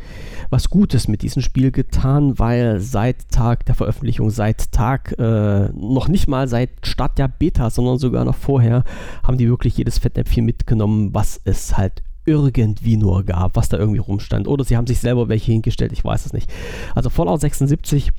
was 0.50 0.68
Gutes 0.68 1.08
mit 1.08 1.22
diesem 1.22 1.42
Spiel 1.42 1.70
getan, 1.70 2.38
weil 2.38 2.80
seit 2.80 3.28
Tag 3.30 3.64
der 3.66 3.74
Veröffentlichung, 3.74 4.30
seit 4.30 4.70
Tag, 4.72 5.14
äh, 5.18 5.68
noch 5.72 6.08
nicht 6.08 6.28
mal 6.28 6.46
seit 6.48 6.70
Start 6.86 7.18
der 7.18 7.28
Beta, 7.28 7.70
sondern 7.70 7.98
sogar 7.98 8.24
noch 8.24 8.36
vorher, 8.36 8.84
haben 9.22 9.38
die 9.38 9.48
wirklich 9.48 9.76
jedes 9.78 9.98
Fettnäpfchen 9.98 10.44
mitgenommen, 10.44 11.14
was 11.14 11.40
es 11.44 11.76
halt 11.76 12.02
irgendwie 12.24 12.96
nur 12.96 13.24
gab, 13.24 13.56
was 13.56 13.68
da 13.68 13.78
irgendwie 13.78 13.98
rumstand. 13.98 14.48
Oder 14.48 14.64
sie 14.64 14.76
haben 14.76 14.86
sich 14.86 15.00
selber 15.00 15.28
welche 15.28 15.52
hingestellt, 15.52 15.92
ich 15.92 16.04
weiß 16.04 16.26
es 16.26 16.32
nicht. 16.32 16.50
Also 16.94 17.10
Fallout 17.10 17.40
76, 17.40 18.12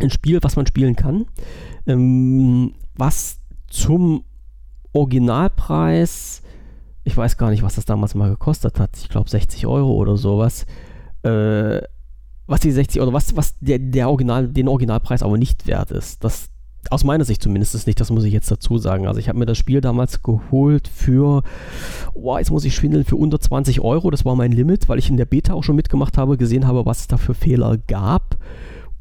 ein 0.00 0.10
Spiel, 0.10 0.38
was 0.42 0.56
man 0.56 0.66
spielen 0.66 0.96
kann, 0.96 1.26
ähm, 1.86 2.74
was 2.96 3.38
zum 3.68 4.24
Originalpreis, 4.92 6.42
ich 7.04 7.16
weiß 7.16 7.36
gar 7.36 7.50
nicht, 7.50 7.62
was 7.62 7.74
das 7.74 7.84
damals 7.84 8.14
mal 8.14 8.30
gekostet 8.30 8.78
hat, 8.78 8.96
ich 8.96 9.08
glaube 9.08 9.28
60 9.28 9.66
Euro 9.66 9.92
oder 9.92 10.16
sowas, 10.16 10.66
äh, 11.22 11.80
was 12.46 12.60
die 12.60 12.70
60 12.70 13.00
Euro, 13.00 13.12
was, 13.12 13.36
was 13.36 13.58
der, 13.60 13.78
der 13.78 14.08
Original, 14.08 14.48
den 14.48 14.68
Originalpreis 14.68 15.22
aber 15.22 15.36
nicht 15.36 15.66
wert 15.66 15.90
ist. 15.90 16.22
Das, 16.22 16.50
aus 16.90 17.04
meiner 17.04 17.24
Sicht 17.24 17.42
zumindest 17.42 17.86
nicht, 17.86 18.00
das 18.00 18.10
muss 18.10 18.24
ich 18.24 18.32
jetzt 18.32 18.50
dazu 18.50 18.78
sagen. 18.78 19.06
Also 19.06 19.20
ich 19.20 19.28
habe 19.28 19.38
mir 19.38 19.46
das 19.46 19.58
Spiel 19.58 19.80
damals 19.80 20.22
geholt 20.22 20.88
für, 20.88 21.42
oh, 22.14 22.38
jetzt 22.38 22.50
muss 22.50 22.64
ich 22.64 22.74
schwindeln, 22.74 23.04
für 23.04 23.16
unter 23.16 23.40
20 23.40 23.80
Euro. 23.80 24.10
Das 24.10 24.24
war 24.24 24.36
mein 24.36 24.52
Limit, 24.52 24.88
weil 24.88 24.98
ich 24.98 25.10
in 25.10 25.16
der 25.16 25.24
Beta 25.24 25.54
auch 25.54 25.64
schon 25.64 25.76
mitgemacht 25.76 26.18
habe, 26.18 26.36
gesehen 26.36 26.66
habe, 26.66 26.86
was 26.86 27.00
es 27.00 27.06
da 27.08 27.16
für 27.16 27.34
Fehler 27.34 27.78
gab 27.86 28.36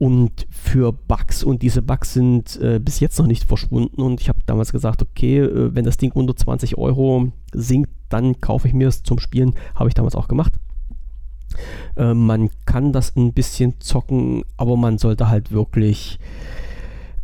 und 0.04 0.48
für 0.50 0.92
Bugs 0.92 1.44
und 1.44 1.62
diese 1.62 1.82
Bugs 1.82 2.14
sind 2.14 2.60
äh, 2.60 2.80
bis 2.80 3.00
jetzt 3.00 3.20
noch 3.20 3.28
nicht 3.28 3.46
verschwunden 3.46 4.02
und 4.02 4.20
ich 4.20 4.28
habe 4.28 4.40
damals 4.46 4.72
gesagt, 4.72 5.02
okay, 5.02 5.40
äh, 5.40 5.74
wenn 5.76 5.86
das 5.86 5.98
Ding 5.98 6.12
unter 6.12 6.36
20 6.36 6.78
Euro 6.78 7.32
sinkt, 7.54 7.90
dann 8.10 8.42
kaufe 8.42 8.68
ich 8.68 8.74
mir 8.74 8.88
es 8.88 9.04
zum 9.04 9.20
Spielen, 9.20 9.54
habe 9.76 9.90
ich 9.90 9.96
damals 9.96 10.16
auch 10.16 10.28
gemacht. 10.28 10.54
Äh, 11.96 12.14
man 12.14 12.50
kann 12.66 12.92
das 12.92 13.16
ein 13.16 13.34
bisschen 13.34 13.80
zocken, 13.80 14.44
aber 14.58 14.78
man 14.78 14.98
sollte 14.98 15.30
halt 15.30 15.52
wirklich 15.52 16.20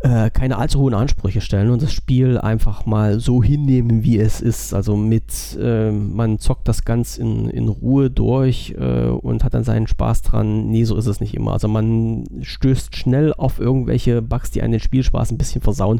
äh, 0.02 0.30
keine 0.30 0.58
allzu 0.58 0.80
hohen 0.80 0.94
Ansprüche 0.94 1.42
stellen 1.42 1.70
und 1.70 1.82
das 1.82 1.92
Spiel 1.92 2.38
einfach 2.38 2.86
mal 2.86 3.20
so 3.20 3.44
hinnehmen, 3.44 4.04
wie 4.04 4.18
es 4.18 4.40
ist. 4.40 4.74
Also 4.74 4.96
mit, 4.96 5.58
äh, 5.60 5.92
man 5.92 6.40
zockt 6.40 6.68
das 6.68 6.86
ganz 6.86 7.18
in, 7.18 7.50
in 7.50 7.68
Ruhe 7.68 8.10
durch 8.10 8.76
äh, 8.80 9.08
und 9.08 9.44
hat 9.44 9.54
dann 9.54 9.66
seinen 9.66 9.88
Spaß 9.88 10.22
dran. 10.22 10.68
Nee, 10.68 10.86
so 10.86 10.96
ist 10.96 11.08
es 11.08 11.20
nicht 11.20 11.36
immer. 11.36 11.52
Also 11.52 11.68
man 11.68 12.24
stößt 12.42 12.96
schnell 12.96 13.34
auf 13.34 13.60
irgendwelche 13.60 14.22
Bugs, 14.22 14.52
die 14.52 14.62
einen 14.62 14.72
den 14.72 14.80
Spielspaß 14.80 15.32
ein 15.32 15.38
bisschen 15.38 15.62
versauen. 15.62 16.00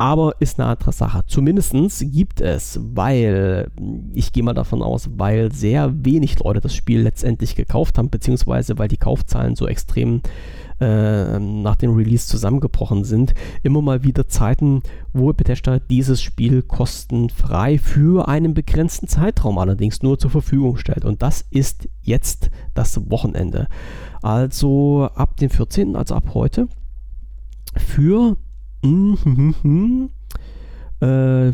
Aber 0.00 0.36
ist 0.38 0.58
eine 0.58 0.70
andere 0.70 0.92
Sache. 0.92 1.24
Zumindest 1.26 1.74
gibt 2.10 2.40
es, 2.40 2.80
weil, 2.82 3.70
ich 4.14 4.32
gehe 4.32 4.42
mal 4.42 4.54
davon 4.54 4.82
aus, 4.82 5.10
weil 5.18 5.52
sehr 5.52 5.92
wenig 6.06 6.38
Leute 6.38 6.62
das 6.62 6.74
Spiel 6.74 7.02
letztendlich 7.02 7.54
gekauft 7.54 7.98
haben, 7.98 8.08
beziehungsweise 8.08 8.78
weil 8.78 8.88
die 8.88 8.96
Kaufzahlen 8.96 9.56
so 9.56 9.68
extrem 9.68 10.22
äh, 10.80 11.38
nach 11.38 11.76
dem 11.76 11.94
Release 11.94 12.26
zusammengebrochen 12.26 13.04
sind, 13.04 13.34
immer 13.62 13.82
mal 13.82 14.02
wieder 14.02 14.26
Zeiten, 14.26 14.82
wo 15.12 15.34
Bethesda 15.34 15.78
dieses 15.78 16.22
Spiel 16.22 16.62
kostenfrei 16.62 17.76
für 17.76 18.26
einen 18.26 18.54
begrenzten 18.54 19.06
Zeitraum 19.06 19.58
allerdings 19.58 20.02
nur 20.02 20.18
zur 20.18 20.30
Verfügung 20.30 20.78
stellt. 20.78 21.04
Und 21.04 21.20
das 21.20 21.44
ist 21.50 21.90
jetzt 22.00 22.50
das 22.72 23.10
Wochenende. 23.10 23.68
Also 24.22 25.10
ab 25.14 25.36
dem 25.36 25.50
14., 25.50 25.94
also 25.94 26.14
ab 26.14 26.30
heute, 26.32 26.68
für 27.76 28.38
äh, 31.00 31.52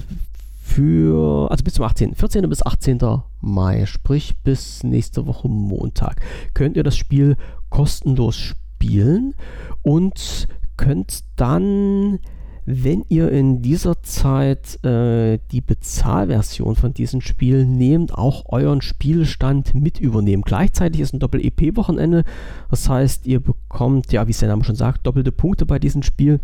für, 0.62 1.51
also 1.51 1.64
bis 1.64 1.74
zum 1.74 1.85
18., 1.85 2.14
14. 2.14 2.49
bis 2.49 2.64
18. 2.64 2.99
Mai, 3.41 3.87
sprich 3.87 4.35
bis 4.43 4.83
nächste 4.83 5.27
Woche 5.27 5.49
Montag, 5.49 6.20
könnt 6.55 6.77
ihr 6.77 6.83
das 6.83 6.97
Spiel 6.97 7.37
kostenlos 7.70 8.37
spielen 8.37 8.66
spielen 8.77 9.35
und 9.83 10.49
könnt 10.77 11.24
dann, 11.37 12.18
wenn 12.66 13.05
ihr 13.09 13.31
in 13.31 13.62
dieser 13.62 14.03
Zeit 14.03 14.85
äh, 14.85 15.39
die 15.53 15.61
Bezahlversion 15.61 16.77
von 16.77 16.93
diesem 16.93 17.20
Spiel 17.20 17.64
nehmt, 17.64 18.12
auch 18.12 18.45
euren 18.49 18.83
Spielstand 18.83 19.74
mit 19.74 19.99
übernehmen. 20.01 20.43
Gleichzeitig 20.43 21.01
ist 21.01 21.14
ein 21.14 21.20
Doppel-EP-Wochenende, 21.20 22.24
das 22.70 22.89
heißt, 22.89 23.27
ihr 23.27 23.41
bekommt, 23.41 24.12
ja, 24.12 24.27
wie 24.27 24.33
es 24.33 24.41
der 24.41 24.49
Name 24.49 24.64
schon 24.64 24.77
sagt, 24.77 25.07
doppelte 25.07 25.33
Punkte 25.33 25.64
bei 25.64 25.79
diesem 25.79 26.03
Spiel, 26.03 26.41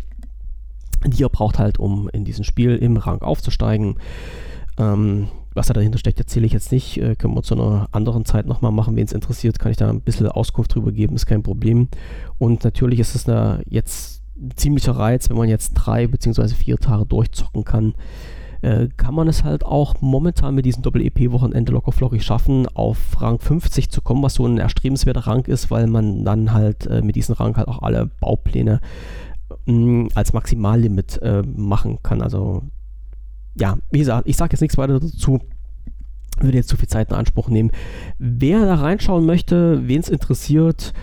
die 1.11 1.21
ihr 1.21 1.29
braucht 1.29 1.59
halt, 1.59 1.79
um 1.79 2.09
in 2.09 2.25
diesem 2.25 2.43
Spiel 2.43 2.75
im 2.75 2.97
Rang 2.97 3.21
aufzusteigen. 3.21 3.95
Ähm, 4.77 5.27
was 5.53 5.67
da 5.67 5.73
dahinter 5.73 5.99
steckt, 5.99 6.19
erzähle 6.19 6.45
ich 6.45 6.53
jetzt 6.53 6.71
nicht. 6.71 6.97
Äh, 6.97 7.15
können 7.15 7.35
wir 7.35 7.43
zu 7.43 7.55
einer 7.55 7.87
anderen 7.91 8.25
Zeit 8.25 8.47
nochmal 8.47 8.71
machen. 8.71 8.95
Wen 8.95 9.05
es 9.05 9.13
interessiert, 9.13 9.59
kann 9.59 9.71
ich 9.71 9.77
da 9.77 9.89
ein 9.89 10.01
bisschen 10.01 10.27
Auskunft 10.27 10.73
drüber 10.73 10.91
geben, 10.91 11.15
ist 11.15 11.27
kein 11.27 11.43
Problem. 11.43 11.89
Und 12.39 12.63
natürlich 12.63 12.99
ist 12.99 13.15
es 13.15 13.27
jetzt 13.69 14.23
ein 14.35 14.51
ziemlicher 14.55 14.93
Reiz, 14.93 15.29
wenn 15.29 15.37
man 15.37 15.49
jetzt 15.49 15.73
drei 15.73 16.07
bzw. 16.07 16.49
vier 16.49 16.77
Tage 16.77 17.05
durchzocken 17.05 17.63
kann. 17.63 17.93
Äh, 18.63 18.87
kann 18.95 19.13
man 19.13 19.27
es 19.27 19.43
halt 19.43 19.65
auch 19.65 19.95
momentan 19.99 20.55
mit 20.55 20.65
diesem 20.65 20.83
Doppel-EP-Wochenende 20.83 21.73
locker 21.73 21.91
flockig 21.91 22.23
schaffen, 22.23 22.65
auf 22.73 23.21
Rang 23.21 23.39
50 23.39 23.91
zu 23.91 24.01
kommen, 24.01 24.23
was 24.23 24.35
so 24.35 24.45
ein 24.45 24.57
erstrebenswerter 24.57 25.27
Rang 25.27 25.45
ist, 25.45 25.69
weil 25.69 25.85
man 25.85 26.23
dann 26.23 26.53
halt 26.53 26.87
äh, 26.87 27.01
mit 27.01 27.17
diesem 27.17 27.35
Rang 27.35 27.57
halt 27.57 27.67
auch 27.67 27.81
alle 27.81 28.09
Baupläne 28.21 28.79
mh, 29.65 30.09
als 30.15 30.33
Maximallimit 30.33 31.21
äh, 31.21 31.41
machen 31.43 31.99
kann. 32.03 32.21
Also 32.21 32.63
ja, 33.55 33.77
wie 33.91 33.99
gesagt, 33.99 34.27
ich 34.27 34.37
sage 34.37 34.53
jetzt 34.53 34.61
nichts 34.61 34.77
weiter 34.77 34.99
dazu. 34.99 35.39
Würde 36.39 36.57
jetzt 36.57 36.69
zu 36.69 36.77
viel 36.77 36.89
Zeit 36.89 37.09
in 37.09 37.15
Anspruch 37.15 37.49
nehmen. 37.49 37.71
Wer 38.17 38.65
da 38.65 38.75
reinschauen 38.75 39.25
möchte, 39.25 39.87
wen 39.87 39.99
es 39.99 40.09
interessiert, 40.09 40.93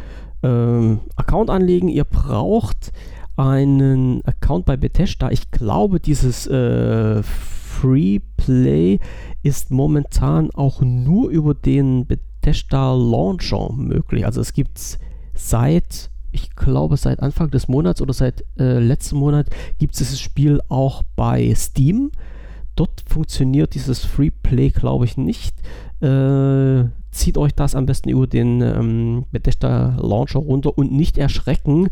ähm, 0.43 1.01
Account 1.15 1.51
anlegen. 1.51 1.89
Ihr 1.89 2.05
braucht 2.05 2.93
einen 3.37 4.25
Account 4.25 4.67
bei 4.67 4.77
Bethesda. 4.77 5.31
Ich 5.31 5.51
glaube, 5.51 6.01
dieses 6.01 6.47
äh, 6.49 7.23
Free 7.23 8.19
Play 8.37 8.99
ist 9.43 9.71
momentan 9.71 10.51
auch 10.51 10.83
nur 10.83 11.31
über 11.31 11.55
den 11.55 12.07
Bethesda 12.07 12.93
Launcher 12.95 13.73
möglich. 13.73 14.27
Also 14.27 14.41
es 14.41 14.53
gibt 14.53 14.99
seit, 15.33 16.10
ich 16.33 16.55
glaube, 16.55 16.97
seit 16.97 17.21
Anfang 17.21 17.51
des 17.51 17.69
Monats 17.69 18.01
oder 18.01 18.13
seit 18.13 18.45
äh, 18.59 18.79
letztem 18.79 19.19
Monat 19.19 19.47
gibt 19.79 19.95
es 19.95 19.99
dieses 19.99 20.21
Spiel 20.21 20.61
auch 20.69 21.03
bei 21.17 21.53
Steam. 21.55 22.11
Dort 22.77 23.03
funktioniert 23.07 23.75
dieses 23.75 24.05
Free 24.05 24.31
Play, 24.31 24.71
glaube 24.71 25.05
ich, 25.05 25.17
nicht. 25.17 25.55
Äh, 26.01 26.85
zieht 27.11 27.37
euch 27.37 27.53
das 27.55 27.75
am 27.75 27.87
besten 27.87 28.09
über 28.09 28.27
den 28.27 28.63
ähm, 28.63 29.25
Bethesda 29.33 29.97
Launcher 30.01 30.39
runter 30.39 30.79
und 30.79 30.93
nicht 30.93 31.19
erschrecken. 31.19 31.89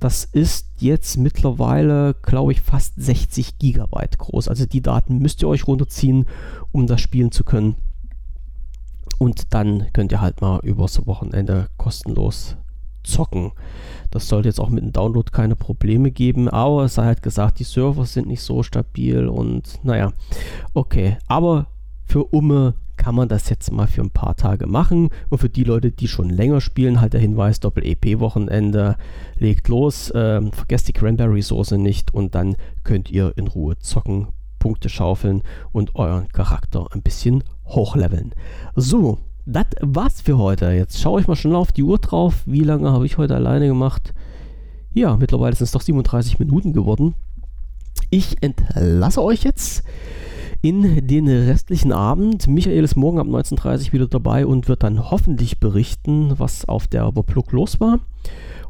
Das 0.00 0.24
ist 0.24 0.68
jetzt 0.78 1.16
mittlerweile, 1.16 2.14
glaube 2.22 2.52
ich, 2.52 2.60
fast 2.60 2.94
60 2.96 3.58
Gigabyte 3.58 4.18
groß. 4.18 4.48
Also 4.48 4.66
die 4.66 4.82
Daten 4.82 5.18
müsst 5.18 5.42
ihr 5.42 5.48
euch 5.48 5.66
runterziehen, 5.66 6.26
um 6.72 6.86
das 6.86 7.00
spielen 7.00 7.30
zu 7.30 7.44
können. 7.44 7.76
Und 9.18 9.54
dann 9.54 9.86
könnt 9.92 10.12
ihr 10.12 10.20
halt 10.20 10.40
mal 10.40 10.60
übers 10.62 11.06
Wochenende 11.06 11.68
kostenlos 11.78 12.56
zocken. 13.06 13.52
Das 14.10 14.28
sollte 14.28 14.48
jetzt 14.48 14.60
auch 14.60 14.70
mit 14.70 14.84
dem 14.84 14.92
Download 14.92 15.30
keine 15.30 15.56
Probleme 15.56 16.10
geben, 16.10 16.48
aber 16.48 16.84
es 16.84 16.94
sei 16.94 17.04
halt 17.04 17.22
gesagt, 17.22 17.58
die 17.58 17.64
Server 17.64 18.06
sind 18.06 18.28
nicht 18.28 18.42
so 18.42 18.62
stabil 18.62 19.26
und 19.26 19.80
naja, 19.84 20.12
okay. 20.74 21.18
Aber 21.26 21.66
für 22.04 22.24
Umme 22.24 22.74
kann 22.96 23.14
man 23.14 23.28
das 23.28 23.48
jetzt 23.50 23.70
mal 23.72 23.86
für 23.86 24.00
ein 24.00 24.10
paar 24.10 24.36
Tage 24.36 24.66
machen. 24.66 25.10
Und 25.28 25.38
für 25.38 25.48
die 25.48 25.64
Leute, 25.64 25.90
die 25.90 26.08
schon 26.08 26.30
länger 26.30 26.60
spielen, 26.60 27.00
halt 27.00 27.12
der 27.12 27.20
Hinweis: 27.20 27.60
Doppel-EP-Wochenende, 27.60 28.96
legt 29.38 29.68
los, 29.68 30.12
ähm, 30.14 30.52
vergesst 30.52 30.88
die 30.88 30.92
Cranberry-Soße 30.92 31.78
nicht 31.78 32.14
und 32.14 32.34
dann 32.34 32.56
könnt 32.84 33.10
ihr 33.10 33.32
in 33.36 33.48
Ruhe 33.48 33.78
zocken, 33.78 34.28
Punkte 34.58 34.88
schaufeln 34.88 35.42
und 35.72 35.94
euren 35.96 36.28
Charakter 36.28 36.86
ein 36.92 37.02
bisschen 37.02 37.44
hochleveln. 37.66 38.34
So, 38.74 39.18
das 39.46 39.66
war's 39.80 40.20
für 40.20 40.38
heute. 40.38 40.70
Jetzt 40.72 41.00
schaue 41.00 41.20
ich 41.20 41.28
mal 41.28 41.36
schon 41.36 41.54
auf 41.54 41.72
die 41.72 41.84
Uhr 41.84 41.98
drauf. 41.98 42.42
Wie 42.46 42.64
lange 42.64 42.90
habe 42.90 43.06
ich 43.06 43.16
heute 43.16 43.36
alleine 43.36 43.68
gemacht? 43.68 44.12
Ja, 44.92 45.16
mittlerweile 45.16 45.54
sind 45.54 45.66
es 45.66 45.72
doch 45.72 45.80
37 45.80 46.38
Minuten 46.40 46.72
geworden. 46.72 47.14
Ich 48.10 48.42
entlasse 48.42 49.22
euch 49.22 49.44
jetzt 49.44 49.84
in 50.62 51.06
den 51.06 51.28
restlichen 51.28 51.92
Abend. 51.92 52.48
Michael 52.48 52.82
ist 52.82 52.96
morgen 52.96 53.20
ab 53.20 53.28
19.30 53.28 53.86
Uhr 53.86 53.92
wieder 53.92 54.06
dabei 54.08 54.46
und 54.46 54.68
wird 54.68 54.82
dann 54.82 55.10
hoffentlich 55.10 55.60
berichten, 55.60 56.34
was 56.38 56.64
auf 56.64 56.88
der 56.88 57.06
Überplug 57.06 57.52
los 57.52 57.78
war. 57.78 58.00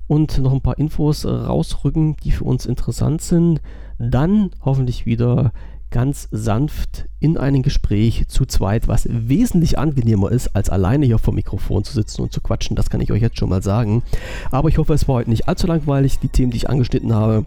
Und 0.09 0.39
noch 0.39 0.53
ein 0.53 0.61
paar 0.61 0.79
Infos 0.79 1.25
rausrücken, 1.25 2.17
die 2.23 2.33
für 2.33 2.45
uns 2.45 2.67
interessant 2.67 3.23
sind. 3.23 3.63
Dann 3.99 4.51
hoffentlich 4.63 5.07
wieder 5.07 5.53
ganz 5.91 6.29
sanft 6.31 7.07
in 7.21 7.39
einem 7.39 7.63
Gespräch 7.63 8.27
zu 8.29 8.45
zweit, 8.45 8.89
was 8.89 9.09
wesentlich 9.11 9.79
angenehmer 9.79 10.31
ist, 10.31 10.55
als 10.55 10.69
alleine 10.69 11.07
hier 11.07 11.19
vor 11.19 11.33
dem 11.33 11.37
Mikrofon 11.37 11.85
zu 11.85 11.93
sitzen 11.93 12.23
und 12.23 12.33
zu 12.33 12.41
quatschen. 12.41 12.77
Das 12.77 12.91
kann 12.91 13.01
ich 13.01 13.13
euch 13.13 13.23
jetzt 13.23 13.39
schon 13.39 13.49
mal 13.49 13.63
sagen. 13.63 14.03
Aber 14.51 14.69
ich 14.69 14.79
hoffe, 14.79 14.95
es 14.95 15.09
war 15.09 15.17
heute 15.17 15.31
nicht 15.31 15.49
allzu 15.49 15.67
langweilig, 15.67 16.19
die 16.19 16.29
Themen, 16.29 16.51
die 16.51 16.59
ich 16.59 16.69
angeschnitten 16.69 17.15
habe. 17.15 17.47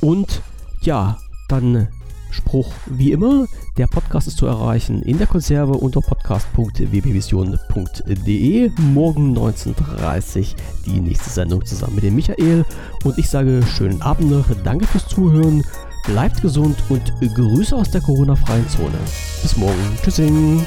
Und 0.00 0.42
ja, 0.82 1.18
dann 1.48 1.88
Spruch 2.32 2.72
wie 2.86 3.12
immer, 3.12 3.46
der 3.76 3.86
Podcast 3.86 4.26
ist 4.26 4.38
zu 4.38 4.46
erreichen 4.46 5.02
in 5.02 5.18
der 5.18 5.26
Konserve 5.26 5.74
unter 5.74 6.00
podcast.wbvision.de. 6.00 8.70
Morgen 8.78 9.36
19.30 9.36 10.38
Uhr 10.38 10.44
die 10.86 11.00
nächste 11.00 11.28
Sendung 11.30 11.62
zusammen 11.64 11.96
mit 11.96 12.04
dem 12.04 12.14
Michael. 12.14 12.64
Und 13.04 13.18
ich 13.18 13.28
sage 13.28 13.62
schönen 13.66 14.00
Abend 14.00 14.30
noch, 14.30 14.46
danke 14.64 14.86
fürs 14.86 15.08
Zuhören 15.08 15.62
Bleibt 16.04 16.42
gesund 16.42 16.76
und 16.88 17.12
Grüße 17.20 17.74
aus 17.74 17.90
der 17.90 18.00
Corona-freien 18.00 18.68
Zone. 18.68 18.98
Bis 19.42 19.56
morgen. 19.56 19.98
Tschüssing. 20.02 20.66